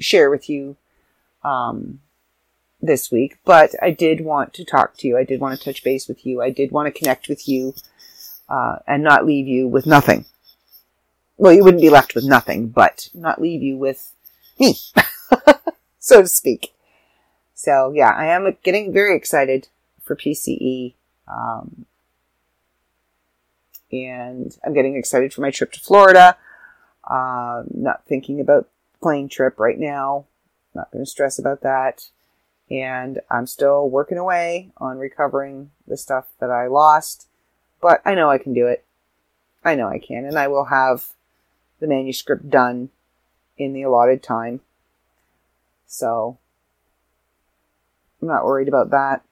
share 0.00 0.30
with 0.30 0.48
you 0.48 0.76
um, 1.44 2.00
this 2.80 3.10
week, 3.10 3.36
but 3.44 3.74
I 3.82 3.90
did 3.90 4.22
want 4.22 4.54
to 4.54 4.64
talk 4.64 4.96
to 4.98 5.08
you. 5.08 5.18
I 5.18 5.24
did 5.24 5.38
want 5.38 5.58
to 5.58 5.62
touch 5.62 5.84
base 5.84 6.08
with 6.08 6.24
you. 6.24 6.40
I 6.40 6.48
did 6.48 6.72
want 6.72 6.86
to 6.86 6.98
connect 6.98 7.28
with 7.28 7.46
you 7.46 7.74
uh, 8.48 8.76
and 8.86 9.04
not 9.04 9.26
leave 9.26 9.46
you 9.46 9.68
with 9.68 9.84
nothing. 9.84 10.24
Well, 11.36 11.52
you 11.52 11.62
wouldn't 11.62 11.82
be 11.82 11.90
left 11.90 12.14
with 12.14 12.24
nothing, 12.24 12.68
but 12.68 13.10
not 13.12 13.38
leave 13.38 13.62
you 13.62 13.76
with 13.76 14.14
me, 14.58 14.76
so 16.02 16.20
to 16.20 16.28
speak. 16.28 16.74
So 17.54 17.92
yeah, 17.94 18.10
I 18.10 18.26
am 18.26 18.56
getting 18.64 18.92
very 18.92 19.16
excited 19.16 19.68
for 20.02 20.16
PCE. 20.16 20.94
Um, 21.28 21.86
and 23.90 24.58
I'm 24.64 24.74
getting 24.74 24.96
excited 24.96 25.32
for 25.32 25.42
my 25.42 25.50
trip 25.50 25.72
to 25.72 25.80
Florida. 25.80 26.36
Uh, 27.08 27.62
not 27.72 28.04
thinking 28.06 28.40
about 28.40 28.68
plane 29.00 29.28
trip 29.28 29.60
right 29.60 29.78
now. 29.78 30.26
Not 30.74 30.90
going 30.90 31.04
to 31.04 31.10
stress 31.10 31.38
about 31.38 31.60
that. 31.62 32.08
And 32.68 33.20
I'm 33.30 33.46
still 33.46 33.88
working 33.88 34.18
away 34.18 34.72
on 34.78 34.98
recovering 34.98 35.70
the 35.86 35.96
stuff 35.96 36.26
that 36.40 36.50
I 36.50 36.66
lost. 36.66 37.28
But 37.80 38.02
I 38.04 38.14
know 38.14 38.28
I 38.28 38.38
can 38.38 38.54
do 38.54 38.66
it. 38.66 38.84
I 39.64 39.76
know 39.76 39.88
I 39.88 39.98
can. 39.98 40.24
And 40.24 40.36
I 40.36 40.48
will 40.48 40.64
have 40.64 41.10
the 41.78 41.86
manuscript 41.86 42.50
done 42.50 42.90
in 43.56 43.72
the 43.72 43.82
allotted 43.82 44.22
time. 44.22 44.62
So 45.92 46.38
I'm 48.20 48.28
not 48.28 48.46
worried 48.46 48.66
about 48.66 48.90
that. 48.90 49.22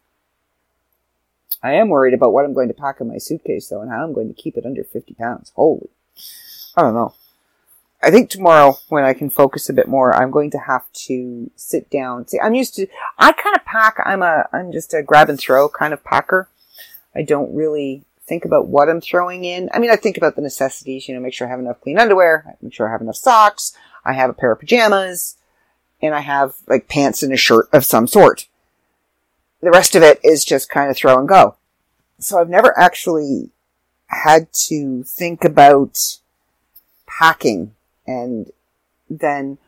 I 1.63 1.73
am 1.73 1.89
worried 1.89 2.13
about 2.13 2.35
what 2.35 2.45
I'm 2.45 2.53
going 2.53 2.69
to 2.69 2.75
pack 2.75 3.01
in 3.01 3.09
my 3.09 3.17
suitcase 3.17 3.69
though 3.69 3.81
and 3.81 3.91
how 3.91 4.05
I'm 4.05 4.13
going 4.13 4.29
to 4.29 4.41
keep 4.41 4.59
it 4.59 4.67
under 4.67 4.85
50 4.85 5.15
pounds. 5.15 5.53
Holy. 5.57 5.89
I 6.77 6.83
don't 6.83 6.95
know. 6.95 7.15
I 8.03 8.11
think 8.11 8.29
tomorrow, 8.29 8.77
when 8.89 9.05
I 9.05 9.15
can 9.15 9.31
focus 9.31 9.69
a 9.69 9.75
bit 9.75 9.89
more, 9.89 10.15
I'm 10.15 10.31
going 10.31 10.51
to 10.53 10.59
have 10.59 10.91
to 11.07 11.51
sit 11.57 11.91
down. 11.91 12.29
See, 12.29 12.41
I'm 12.41 12.55
used 12.55 12.75
to, 12.77 12.87
I 13.19 13.33
kind 13.33 13.57
of 13.57 13.65
pack, 13.65 13.97
I'm 14.05 14.23
a, 14.23 14.47
I'm 14.53 14.71
just 14.71 14.95
a 14.95 15.03
grab 15.03 15.29
and 15.29 15.39
throw 15.39 15.69
kind 15.69 15.93
of 15.93 16.05
packer. 16.05 16.49
I 17.15 17.23
don't 17.23 17.55
really 17.55 18.05
think 18.27 18.45
about 18.45 18.69
what 18.69 18.89
I'm 18.89 19.01
throwing 19.01 19.45
in. 19.45 19.69
I 19.73 19.79
mean, 19.79 19.91
I 19.91 19.97
think 19.97 20.17
about 20.17 20.37
the 20.37 20.43
necessities, 20.43 21.09
you 21.09 21.15
know, 21.15 21.21
make 21.21 21.35
sure 21.35 21.47
I 21.47 21.51
have 21.51 21.59
enough 21.59 21.81
clean 21.81 21.99
underwear, 21.99 22.57
make 22.63 22.73
sure 22.73 22.89
I 22.89 22.93
have 22.93 23.03
enough 23.03 23.17
socks, 23.17 23.75
I 24.05 24.13
have 24.15 24.31
a 24.31 24.35
pair 24.35 24.53
of 24.53 24.61
pajamas, 24.61 25.37
and 26.03 26.15
I 26.15 26.21
have 26.21 26.55
like 26.67 26.89
pants 26.89 27.23
and 27.23 27.33
a 27.33 27.37
shirt 27.37 27.69
of 27.73 27.85
some 27.85 28.07
sort. 28.07 28.49
The 29.61 29.71
rest 29.71 29.95
of 29.95 30.03
it 30.03 30.21
is 30.25 30.45
just 30.45 30.71
kind 30.71 30.91
of 30.91 30.97
throw 30.97 31.19
and 31.19 31.29
go. 31.29 31.57
So 32.19 32.39
I've 32.39 32.49
never 32.49 32.79
actually 32.79 33.51
had 34.07 34.53
to 34.53 35.03
think 35.05 35.45
about 35.45 35.99
packing 37.07 37.75
and 38.07 38.51
then 39.09 39.59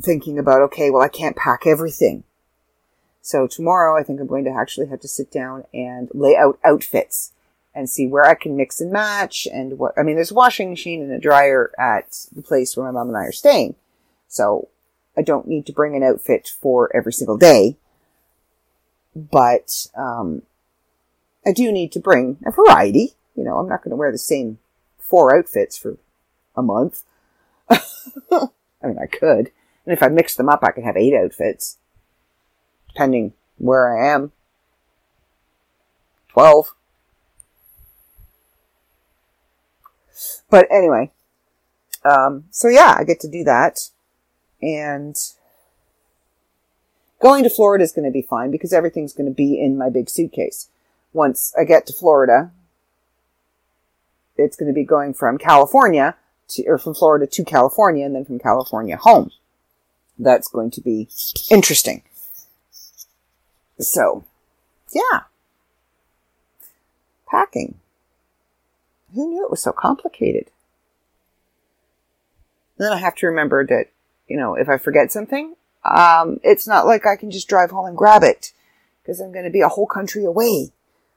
thinking 0.00 0.38
about, 0.38 0.62
okay, 0.62 0.90
well, 0.90 1.02
I 1.02 1.08
can't 1.08 1.36
pack 1.36 1.66
everything. 1.66 2.24
So 3.22 3.46
tomorrow 3.46 3.98
I 3.98 4.02
think 4.02 4.20
I'm 4.20 4.26
going 4.26 4.44
to 4.44 4.50
actually 4.50 4.86
have 4.88 5.00
to 5.00 5.08
sit 5.08 5.30
down 5.30 5.64
and 5.72 6.08
lay 6.12 6.36
out 6.36 6.58
outfits 6.64 7.32
and 7.74 7.90
see 7.90 8.06
where 8.06 8.24
I 8.24 8.34
can 8.34 8.56
mix 8.56 8.80
and 8.80 8.92
match 8.92 9.46
and 9.52 9.78
what, 9.78 9.92
I 9.98 10.02
mean, 10.02 10.14
there's 10.14 10.30
a 10.30 10.34
washing 10.34 10.70
machine 10.70 11.02
and 11.02 11.12
a 11.12 11.18
dryer 11.18 11.72
at 11.78 12.26
the 12.32 12.42
place 12.42 12.76
where 12.76 12.86
my 12.86 12.92
mom 12.92 13.08
and 13.08 13.16
I 13.16 13.24
are 13.24 13.32
staying. 13.32 13.74
So 14.28 14.68
I 15.16 15.22
don't 15.22 15.48
need 15.48 15.66
to 15.66 15.72
bring 15.72 15.96
an 15.96 16.02
outfit 16.02 16.48
for 16.60 16.94
every 16.94 17.12
single 17.12 17.36
day. 17.36 17.76
But, 19.14 19.86
um, 19.96 20.42
I 21.46 21.52
do 21.52 21.70
need 21.70 21.92
to 21.92 22.00
bring 22.00 22.38
a 22.44 22.50
variety. 22.50 23.14
You 23.34 23.44
know, 23.44 23.58
I'm 23.58 23.68
not 23.68 23.82
going 23.82 23.90
to 23.90 23.96
wear 23.96 24.12
the 24.12 24.18
same 24.18 24.58
four 24.98 25.36
outfits 25.36 25.78
for 25.78 25.96
a 26.56 26.62
month. 26.62 27.04
I 27.70 27.78
mean, 28.82 28.98
I 28.98 29.06
could. 29.06 29.50
And 29.84 29.92
if 29.92 30.02
I 30.02 30.08
mix 30.08 30.34
them 30.34 30.48
up, 30.48 30.64
I 30.64 30.72
could 30.72 30.84
have 30.84 30.96
eight 30.96 31.14
outfits. 31.14 31.78
Depending 32.88 33.32
where 33.58 33.96
I 33.96 34.12
am. 34.12 34.32
Twelve. 36.28 36.74
But 40.50 40.66
anyway. 40.70 41.12
Um, 42.04 42.44
so 42.50 42.68
yeah, 42.68 42.96
I 42.98 43.04
get 43.04 43.20
to 43.20 43.30
do 43.30 43.44
that. 43.44 43.90
And 44.62 45.16
going 47.20 47.44
to 47.44 47.50
Florida 47.50 47.84
is 47.84 47.92
going 47.92 48.04
to 48.04 48.10
be 48.10 48.22
fine 48.22 48.50
because 48.50 48.72
everything's 48.72 49.12
going 49.12 49.28
to 49.28 49.34
be 49.34 49.60
in 49.60 49.76
my 49.76 49.90
big 49.90 50.08
suitcase. 50.08 50.68
Once 51.12 51.54
I 51.58 51.64
get 51.64 51.86
to 51.86 51.92
Florida, 51.92 52.50
it's 54.36 54.56
going 54.56 54.68
to 54.68 54.74
be 54.74 54.84
going 54.84 55.14
from 55.14 55.38
California 55.38 56.16
to, 56.48 56.64
or 56.66 56.78
from 56.78 56.94
Florida 56.94 57.26
to 57.26 57.44
California 57.44 58.04
and 58.04 58.14
then 58.14 58.24
from 58.24 58.38
California 58.38 58.96
home. 58.96 59.30
That's 60.18 60.48
going 60.48 60.70
to 60.72 60.80
be 60.80 61.08
interesting. 61.50 62.02
So, 63.78 64.24
yeah. 64.92 65.20
Packing. 67.30 67.76
Who 69.14 69.28
knew 69.28 69.44
it 69.44 69.50
was 69.50 69.62
so 69.62 69.72
complicated? 69.72 70.50
Then 72.78 72.92
I 72.92 72.98
have 72.98 73.14
to 73.16 73.26
remember 73.26 73.66
that, 73.66 73.88
you 74.26 74.36
know, 74.36 74.54
if 74.54 74.68
I 74.68 74.78
forget 74.78 75.12
something, 75.12 75.54
um, 75.84 76.40
it's 76.42 76.66
not 76.66 76.86
like 76.86 77.06
I 77.06 77.16
can 77.16 77.30
just 77.30 77.48
drive 77.48 77.70
home 77.70 77.86
and 77.86 77.96
grab 77.96 78.22
it 78.22 78.52
because 79.02 79.20
I'm 79.20 79.32
going 79.32 79.44
to 79.44 79.50
be 79.50 79.60
a 79.60 79.68
whole 79.68 79.86
country 79.86 80.24
away. 80.24 80.72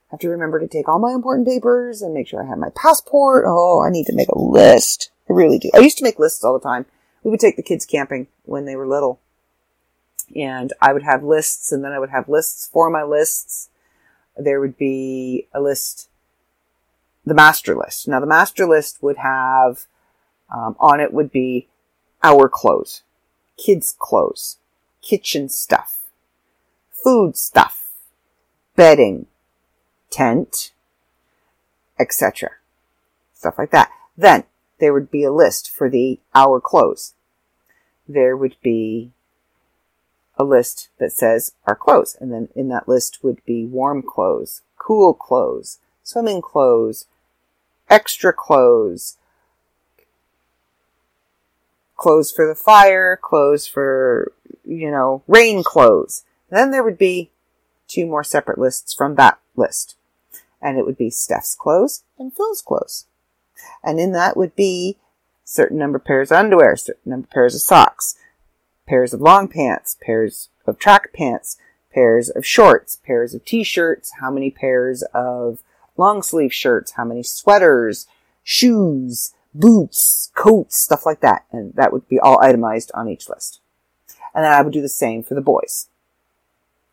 I 0.09 0.13
have 0.15 0.19
to 0.21 0.29
remember 0.29 0.59
to 0.59 0.67
take 0.67 0.87
all 0.87 0.99
my 0.99 1.11
important 1.11 1.47
papers 1.47 2.01
and 2.01 2.13
make 2.13 2.27
sure 2.27 2.43
I 2.43 2.47
have 2.47 2.57
my 2.57 2.69
passport. 2.75 3.45
Oh, 3.47 3.83
I 3.83 3.89
need 3.89 4.05
to 4.07 4.15
make 4.15 4.29
a 4.29 4.39
list. 4.39 5.11
I 5.29 5.33
really 5.33 5.59
do. 5.59 5.69
I 5.73 5.79
used 5.79 5.97
to 5.99 6.03
make 6.03 6.19
lists 6.19 6.43
all 6.43 6.53
the 6.53 6.59
time. 6.59 6.85
We 7.23 7.31
would 7.31 7.39
take 7.39 7.55
the 7.55 7.63
kids 7.63 7.85
camping 7.85 8.27
when 8.43 8.65
they 8.65 8.75
were 8.75 8.87
little. 8.87 9.19
And 10.35 10.73
I 10.81 10.93
would 10.93 11.03
have 11.03 11.23
lists 11.23 11.71
and 11.71 11.83
then 11.83 11.91
I 11.91 11.99
would 11.99 12.09
have 12.09 12.29
lists 12.29 12.67
for 12.71 12.89
my 12.89 13.03
lists. 13.03 13.69
There 14.37 14.59
would 14.59 14.77
be 14.77 15.47
a 15.53 15.59
list, 15.59 16.09
the 17.25 17.33
master 17.33 17.75
list. 17.75 18.07
Now 18.07 18.19
the 18.19 18.25
master 18.25 18.65
list 18.67 19.01
would 19.01 19.17
have, 19.17 19.85
um, 20.53 20.75
on 20.79 20.99
it 20.99 21.13
would 21.13 21.31
be 21.31 21.67
our 22.23 22.49
clothes, 22.49 23.03
kids 23.57 23.95
clothes, 23.97 24.57
kitchen 25.01 25.49
stuff, 25.49 25.99
food 26.91 27.37
stuff, 27.37 27.89
bedding, 28.75 29.27
tent, 30.09 30.71
etc. 31.99 32.51
Stuff 33.33 33.57
like 33.57 33.71
that. 33.71 33.91
Then 34.17 34.43
there 34.79 34.93
would 34.93 35.11
be 35.11 35.23
a 35.23 35.31
list 35.31 35.69
for 35.69 35.89
the 35.89 36.19
our 36.33 36.59
clothes. 36.59 37.13
There 38.07 38.35
would 38.35 38.55
be 38.61 39.11
a 40.39 40.43
list 40.43 40.89
that 40.99 41.11
says 41.11 41.53
our 41.67 41.75
clothes. 41.75 42.17
And 42.19 42.31
then 42.31 42.47
in 42.55 42.69
that 42.69 42.87
list 42.87 43.23
would 43.23 43.43
be 43.45 43.65
warm 43.65 44.01
clothes, 44.01 44.61
cool 44.77 45.13
clothes, 45.13 45.79
swimming 46.01 46.41
clothes, 46.41 47.05
extra 47.89 48.33
clothes, 48.33 49.17
clothes 51.99 52.31
for 52.31 52.47
the 52.47 52.55
fire, 52.55 53.19
clothes 53.21 53.67
for, 53.67 54.31
you 54.65 54.89
know, 54.89 55.21
rain 55.27 55.63
clothes. 55.63 56.23
then 56.49 56.71
there 56.71 56.83
would 56.83 56.97
be 56.97 57.29
two 57.87 58.05
more 58.05 58.23
separate 58.23 58.57
lists 58.57 58.93
from 58.93 59.15
that 59.15 59.37
list. 59.55 59.95
And 60.61 60.77
it 60.77 60.85
would 60.85 60.97
be 60.97 61.09
Steph's 61.09 61.55
clothes 61.55 62.03
and 62.17 62.33
Phil's 62.33 62.61
clothes. 62.61 63.05
And 63.83 63.99
in 63.99 64.13
that 64.13 64.37
would 64.37 64.55
be 64.55 64.97
certain 65.43 65.77
number 65.77 65.97
of 65.97 66.05
pairs 66.05 66.31
of 66.31 66.37
underwear, 66.37 66.75
certain 66.75 67.11
number 67.11 67.25
of 67.25 67.31
pairs 67.31 67.55
of 67.55 67.61
socks, 67.61 68.15
pairs 68.87 69.13
of 69.13 69.21
long 69.21 69.47
pants, 69.47 69.97
pairs 70.01 70.49
of 70.65 70.79
track 70.79 71.11
pants, 71.13 71.57
pairs 71.93 72.29
of 72.29 72.45
shorts, 72.45 72.95
pairs 72.95 73.33
of 73.33 73.43
t-shirts, 73.43 74.13
how 74.21 74.31
many 74.31 74.49
pairs 74.49 75.03
of 75.13 75.63
long 75.97 76.21
sleeve 76.21 76.53
shirts, 76.53 76.93
how 76.93 77.03
many 77.03 77.23
sweaters, 77.23 78.07
shoes, 78.43 79.33
boots, 79.53 80.31
coats, 80.35 80.79
stuff 80.79 81.05
like 81.05 81.21
that. 81.21 81.45
And 81.51 81.73
that 81.75 81.91
would 81.91 82.07
be 82.07 82.19
all 82.19 82.41
itemized 82.41 82.91
on 82.93 83.09
each 83.09 83.29
list. 83.29 83.61
And 84.33 84.45
then 84.45 84.51
I 84.51 84.61
would 84.61 84.73
do 84.73 84.81
the 84.81 84.89
same 84.89 85.23
for 85.23 85.33
the 85.33 85.41
boys. 85.41 85.87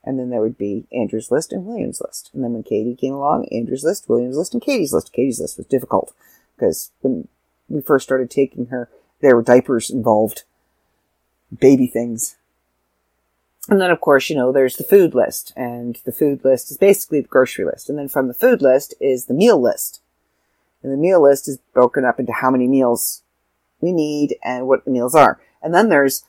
And 0.05 0.19
then 0.19 0.31
there 0.31 0.41
would 0.41 0.57
be 0.57 0.87
Andrew's 0.93 1.31
list 1.31 1.53
and 1.53 1.67
William's 1.67 2.01
list. 2.01 2.31
And 2.33 2.45
then 2.45 2.53
when 2.53 2.63
Katie 2.63 2.95
came 2.95 3.13
along, 3.13 3.47
Andrew's 3.47 3.85
list, 3.85 4.09
William's 4.09 4.37
list, 4.37 4.55
and 4.55 4.63
Katie's 4.63 4.93
list. 4.93 5.13
Katie's 5.13 5.41
list 5.41 5.59
was 5.59 5.67
difficult 5.67 6.15
because 6.57 6.93
when 7.01 7.29
we 7.69 7.81
first 7.81 8.05
started 8.05 8.31
taking 8.31 8.67
her, 8.67 8.89
there 9.21 9.35
were 9.35 9.43
diapers 9.43 9.91
involved, 9.91 10.45
baby 11.59 11.89
things. 11.89 12.37
And 13.69 13.81
then, 13.81 13.91
of 13.91 14.01
course, 14.01 14.31
you 14.31 14.37
know, 14.37 14.53
there's 14.53 14.77
the 14.77 14.85
food 14.85 15.13
list, 15.13 15.53
and 15.57 15.99
the 16.05 16.13
food 16.13 16.45
list 16.45 16.71
is 16.71 16.77
basically 16.77 17.21
the 17.21 17.27
grocery 17.27 17.65
list. 17.65 17.91
And 17.91 17.99
then 17.99 18.09
from 18.09 18.29
the 18.29 18.35
food 18.35 18.63
list 18.63 18.95
is 19.01 19.27
the 19.27 19.35
meal 19.35 19.61
list. 19.61 20.01
And 20.87 20.95
the 20.95 20.99
meal 20.99 21.21
list 21.21 21.49
is 21.49 21.59
broken 21.75 22.05
up 22.05 22.21
into 22.21 22.33
how 22.33 22.49
many 22.49 22.69
meals 22.69 23.25
we 23.81 23.93
need 23.93 24.37
and 24.45 24.69
what 24.69 24.85
the 24.85 24.93
meals 24.93 25.17
are. 25.17 25.41
And 25.61 25.75
then 25.75 25.89
there's 25.89 26.23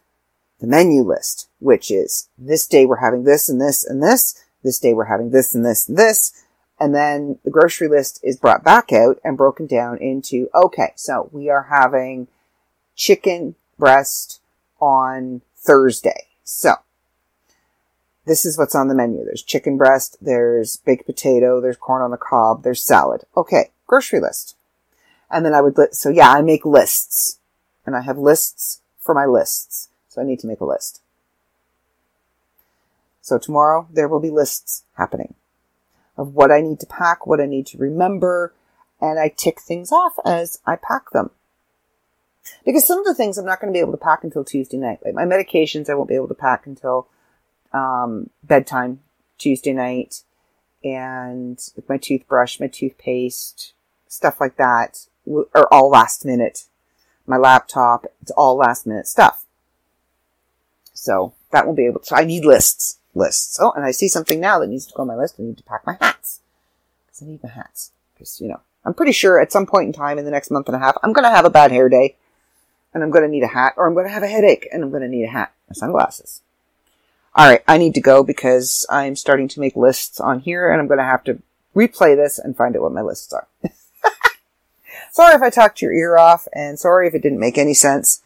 the 0.60 0.66
menu 0.66 1.04
list, 1.04 1.48
which 1.60 1.92
is 1.92 2.28
this 2.40 2.66
day 2.66 2.84
we're 2.84 2.96
having 2.96 3.24
this 3.24 3.50
and 3.50 3.62
this 3.62 3.86
and 3.86 4.02
this. 4.02 4.44
This 4.64 4.80
day 4.80 4.96
we're 4.96 5.06
having 5.06 5.30
this 5.30 5.54
and 5.54 5.64
this 5.64 5.88
and 5.88 5.96
this. 5.96 6.44
And 6.80 6.96
then 6.96 7.38
the 7.44 7.52
grocery 7.52 7.88
list 7.88 8.20
is 8.24 8.38
brought 8.38 8.64
back 8.64 8.92
out 8.92 9.20
and 9.24 9.38
broken 9.38 9.68
down 9.68 10.00
into, 10.00 10.50
okay, 10.56 10.92
so 10.96 11.30
we 11.32 11.52
are 11.52 11.68
having 11.70 12.28
chicken 12.96 13.54
breast 13.78 14.42
on 14.82 15.44
Thursday. 15.56 16.30
So, 16.44 16.74
this 18.26 18.44
is 18.44 18.58
what's 18.58 18.74
on 18.74 18.88
the 18.88 18.96
menu. 18.96 19.24
There's 19.24 19.44
chicken 19.44 19.78
breast, 19.78 20.18
there's 20.20 20.78
baked 20.78 21.06
potato, 21.06 21.62
there's 21.62 21.78
corn 21.78 22.02
on 22.02 22.10
the 22.10 22.18
cob, 22.18 22.64
there's 22.64 22.82
salad. 22.82 23.24
Okay, 23.38 23.70
grocery 23.88 24.20
list. 24.20 24.56
And 25.30 25.46
then 25.46 25.54
I 25.54 25.62
would, 25.62 25.78
li- 25.78 25.88
so 25.92 26.10
yeah, 26.10 26.32
I 26.32 26.42
make 26.42 26.66
lists. 26.66 27.40
And 27.86 27.96
I 27.96 28.02
have 28.02 28.18
lists 28.18 28.82
for 29.00 29.16
my 29.16 29.26
lists. 29.26 29.90
So 30.10 30.22
I 30.22 30.26
need 30.26 30.40
to 30.40 30.48
make 30.48 30.60
a 30.60 30.66
list. 30.66 31.02
So 33.22 33.38
tomorrow 33.38 33.88
there 33.92 34.08
will 34.08 34.20
be 34.20 34.30
lists 34.30 34.84
happening 34.98 35.36
of 36.18 36.34
what 36.34 36.52
I 36.52 36.62
need 36.62 36.80
to 36.80 36.86
pack, 36.86 37.28
what 37.28 37.42
I 37.42 37.46
need 37.46 37.68
to 37.68 37.78
remember, 37.78 38.54
and 39.00 39.20
I 39.20 39.30
tick 39.30 39.62
things 39.62 39.92
off 39.92 40.14
as 40.26 40.60
I 40.66 40.76
pack 40.76 41.12
them. 41.12 41.30
Because 42.66 42.86
some 42.86 43.00
of 43.00 43.06
the 43.06 43.14
things 43.14 43.38
I'm 43.38 43.46
not 43.46 43.60
going 43.60 43.72
to 43.72 43.78
be 43.78 43.82
able 43.82 43.92
to 43.92 43.98
pack 43.98 44.24
until 44.24 44.44
Tuesday 44.44 44.78
night. 44.78 45.00
Like 45.04 45.14
my 45.14 45.26
medications, 45.26 45.90
I 45.90 45.94
won't 45.94 46.10
be 46.10 46.16
able 46.16 46.30
to 46.30 46.34
pack 46.34 46.66
until 46.66 47.08
um, 47.74 48.30
bedtime 48.44 49.02
Tuesday 49.38 49.74
night, 49.74 50.24
and 50.84 51.62
my 51.88 51.98
toothbrush, 51.98 52.60
my 52.60 52.68
toothpaste, 52.68 53.74
stuff 54.08 54.40
like 54.40 54.58
that 54.58 55.06
are 55.54 55.68
all 55.72 55.90
last 55.90 56.26
minute. 56.26 56.66
My 57.26 57.38
laptop, 57.38 58.06
it's 58.22 58.32
all 58.32 58.56
last 58.56 58.88
minute 58.88 59.08
stuff. 59.08 59.46
So 60.94 61.34
that 61.52 61.66
won't 61.66 61.78
be 61.78 61.86
able 61.86 62.00
to. 62.00 62.16
I 62.16 62.24
need 62.24 62.46
lists, 62.46 63.00
lists. 63.14 63.60
Oh, 63.62 63.72
and 63.76 63.86
I 63.86 63.92
see 63.92 64.08
something 64.08 64.40
now 64.40 64.60
that 64.60 64.68
needs 64.68 64.86
to 64.88 64.94
go 64.94 65.02
on 65.02 65.08
my 65.08 65.16
list. 65.16 65.36
I 65.40 65.44
need 65.44 65.58
to 65.58 65.64
pack 65.64 65.86
my 65.86 65.98
hats 66.00 66.42
because 67.06 67.22
I 67.22 67.26
need 67.26 67.44
my 67.44 67.50
hats. 67.50 67.92
Because 68.14 68.42
you 68.42 68.48
know, 68.48 68.62
I'm 68.86 68.94
pretty 68.94 69.12
sure 69.12 69.40
at 69.40 69.52
some 69.52 69.66
point 69.66 69.88
in 69.88 69.94
time 69.94 70.18
in 70.18 70.26
the 70.26 70.32
next 70.32 70.50
month 70.50 70.68
and 70.68 70.76
a 70.76 70.80
half, 70.80 70.98
I'm 71.04 71.14
going 71.14 71.26
to 71.26 71.36
have 71.36 71.46
a 71.46 71.50
bad 71.50 71.72
hair 71.72 71.90
day, 71.90 72.16
and 72.94 73.04
I'm 73.04 73.12
going 73.12 73.24
to 73.24 73.30
need 73.30 73.44
a 73.44 73.48
hat, 73.48 73.74
or 73.78 73.88
I'm 73.88 73.94
going 73.94 74.08
to 74.08 74.12
have 74.12 74.24
a 74.24 74.28
headache, 74.28 74.68
and 74.72 74.84
I'm 74.84 74.90
going 74.90 75.04
to 75.04 75.10
need 75.10 75.26
a 75.26 75.30
hat, 75.30 75.54
and 75.68 75.78
sunglasses. 75.78 76.42
All 77.36 77.48
right, 77.48 77.62
I 77.68 77.78
need 77.78 77.94
to 77.94 78.02
go 78.02 78.24
because 78.24 78.86
I'm 78.90 79.16
starting 79.16 79.48
to 79.50 79.60
make 79.60 79.76
lists 79.76 80.20
on 80.20 80.40
here, 80.40 80.72
and 80.72 80.82
I'm 80.82 80.88
going 80.88 80.98
to 80.98 81.04
have 81.04 81.24
to 81.26 81.40
replay 81.76 82.16
this 82.16 82.40
and 82.40 82.58
find 82.58 82.76
out 82.76 82.82
what 82.82 82.94
my 82.94 83.02
lists 83.02 83.32
are. 83.34 83.48
sorry 85.18 85.36
if 85.36 85.42
I 85.42 85.50
talked 85.50 85.82
your 85.82 85.94
ear 85.94 86.16
off, 86.16 86.48
and 86.54 86.78
sorry 86.78 87.08
if 87.08 87.16
it 87.16 87.24
didn't 87.24 87.40
make 87.40 87.58
any 87.58 87.74
sense, 87.74 88.22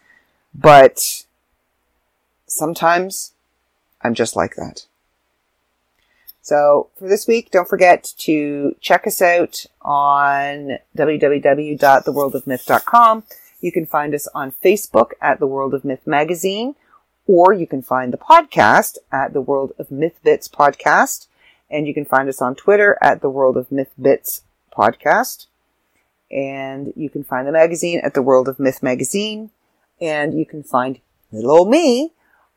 but 0.53 1.23
sometimes 2.47 3.31
I'm 4.01 4.13
just 4.13 4.35
like 4.35 4.55
that. 4.55 4.87
So 6.41 6.89
for 6.99 7.07
this 7.07 7.27
week, 7.27 7.49
don't 7.49 7.69
forget 7.69 8.13
to 8.17 8.75
check 8.81 9.07
us 9.07 9.21
out 9.21 9.65
on 9.81 10.79
www.theworldofmyth.com. 10.97 13.23
You 13.61 13.71
can 13.71 13.85
find 13.85 14.13
us 14.13 14.27
on 14.35 14.51
Facebook 14.51 15.11
at 15.21 15.39
The 15.39 15.47
World 15.47 15.73
of 15.73 15.85
Myth 15.85 16.05
Magazine, 16.05 16.75
or 17.25 17.53
you 17.53 17.67
can 17.67 17.81
find 17.81 18.11
the 18.11 18.17
podcast 18.17 18.97
at 19.13 19.31
The 19.31 19.39
World 19.39 19.71
of 19.79 19.91
Myth 19.91 20.19
Bits 20.25 20.49
Podcast, 20.49 21.27
and 21.69 21.87
you 21.87 21.93
can 21.93 22.03
find 22.03 22.27
us 22.27 22.41
on 22.41 22.53
Twitter 22.53 22.97
at 23.01 23.21
The 23.21 23.29
World 23.29 23.55
of 23.55 23.71
Myth 23.71 23.93
Bits 24.01 24.41
Podcast, 24.77 25.45
and 26.31 26.93
you 26.95 27.09
can 27.09 27.23
find 27.23 27.47
the 27.47 27.51
magazine 27.51 27.99
at 28.03 28.13
The 28.13 28.21
World 28.21 28.47
of 28.47 28.59
Myth 28.59 28.81
Magazine, 28.81 29.51
and 29.99 30.37
you 30.37 30.45
can 30.45 30.63
find 30.63 30.99
little 31.31 31.51
old 31.51 31.69
me 31.69 32.11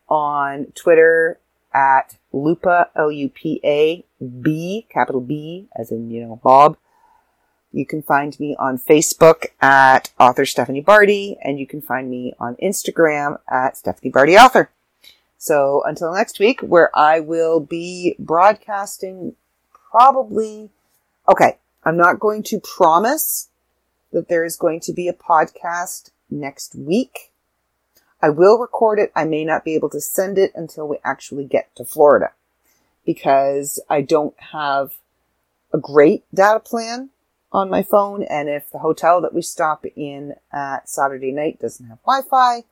on 0.08 0.66
Twitter 0.74 1.38
at 1.72 2.16
Lupa, 2.32 2.90
L-U-P-A, 2.96 4.04
B, 4.40 4.86
capital 4.88 5.20
B, 5.20 5.66
as 5.76 5.90
in, 5.90 6.10
you 6.10 6.22
know, 6.24 6.40
Bob. 6.42 6.76
You 7.72 7.84
can 7.84 8.02
find 8.02 8.38
me 8.38 8.54
on 8.58 8.78
Facebook 8.78 9.46
at 9.60 10.12
author 10.18 10.46
Stephanie 10.46 10.80
Barty, 10.80 11.36
and 11.42 11.58
you 11.58 11.66
can 11.66 11.82
find 11.82 12.08
me 12.08 12.32
on 12.38 12.54
Instagram 12.56 13.40
at 13.50 13.76
Stephanie 13.76 14.10
Barty 14.10 14.36
Author. 14.36 14.70
So 15.38 15.82
until 15.84 16.14
next 16.14 16.38
week, 16.38 16.60
where 16.60 16.96
I 16.96 17.20
will 17.20 17.60
be 17.60 18.14
broadcasting 18.18 19.34
probably, 19.90 20.70
okay, 21.28 21.58
I'm 21.84 21.96
not 21.96 22.20
going 22.20 22.44
to 22.44 22.60
promise 22.60 23.48
that 24.14 24.28
there 24.28 24.44
is 24.44 24.56
going 24.56 24.80
to 24.80 24.94
be 24.94 25.06
a 25.06 25.12
podcast 25.12 26.10
next 26.30 26.74
week 26.74 27.32
I 28.24 28.30
will 28.30 28.58
record 28.58 28.98
it. 28.98 29.12
I 29.14 29.26
may 29.26 29.44
not 29.44 29.66
be 29.66 29.74
able 29.74 29.90
to 29.90 30.00
send 30.00 30.38
it 30.38 30.50
until 30.54 30.88
we 30.88 30.96
actually 31.04 31.44
get 31.44 31.76
to 31.76 31.84
Florida 31.84 32.32
because 33.04 33.78
I 33.90 34.00
don't 34.00 34.34
have 34.52 34.94
a 35.74 35.78
great 35.78 36.24
data 36.34 36.58
plan 36.58 37.10
on 37.52 37.68
my 37.68 37.82
phone. 37.82 38.22
And 38.22 38.48
if 38.48 38.70
the 38.70 38.78
hotel 38.78 39.20
that 39.20 39.34
we 39.34 39.42
stop 39.42 39.84
in 39.94 40.36
at 40.50 40.88
Saturday 40.88 41.32
night 41.32 41.60
doesn't 41.60 41.86
have 41.86 41.98
Wi-Fi, 42.06 42.64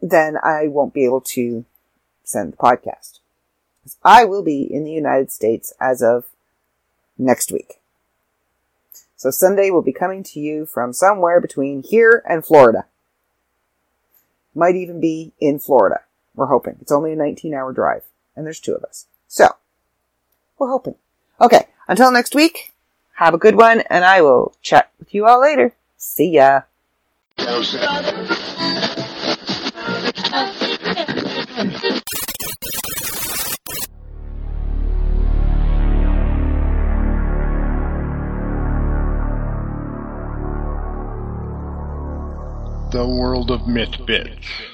then 0.00 0.36
I 0.40 0.68
won't 0.68 0.94
be 0.94 1.04
able 1.04 1.22
to 1.22 1.64
send 2.22 2.52
the 2.52 2.56
podcast. 2.56 3.18
I 4.04 4.26
will 4.26 4.44
be 4.44 4.62
in 4.62 4.84
the 4.84 4.92
United 4.92 5.32
States 5.32 5.72
as 5.80 6.02
of 6.02 6.26
next 7.18 7.50
week. 7.50 7.81
So 9.22 9.30
Sunday 9.30 9.70
will 9.70 9.82
be 9.82 9.92
coming 9.92 10.24
to 10.24 10.40
you 10.40 10.66
from 10.66 10.92
somewhere 10.92 11.40
between 11.40 11.84
here 11.84 12.24
and 12.28 12.44
Florida. 12.44 12.86
Might 14.52 14.74
even 14.74 15.00
be 15.00 15.30
in 15.38 15.60
Florida. 15.60 16.00
We're 16.34 16.46
hoping. 16.46 16.78
It's 16.80 16.90
only 16.90 17.12
a 17.12 17.16
19 17.16 17.54
hour 17.54 17.72
drive, 17.72 18.02
and 18.34 18.44
there's 18.44 18.58
two 18.58 18.74
of 18.74 18.82
us. 18.82 19.06
So, 19.28 19.46
we're 20.58 20.70
hoping. 20.70 20.96
Okay, 21.40 21.68
until 21.86 22.10
next 22.10 22.34
week, 22.34 22.72
have 23.12 23.32
a 23.32 23.38
good 23.38 23.54
one, 23.54 23.84
and 23.88 24.04
I 24.04 24.22
will 24.22 24.56
chat 24.60 24.90
with 24.98 25.14
you 25.14 25.24
all 25.24 25.40
later. 25.40 25.72
See 25.96 26.32
ya. 26.32 26.62
The 43.02 43.08
World 43.08 43.50
of 43.50 43.66
Myth 43.66 44.06
Bits. 44.06 44.71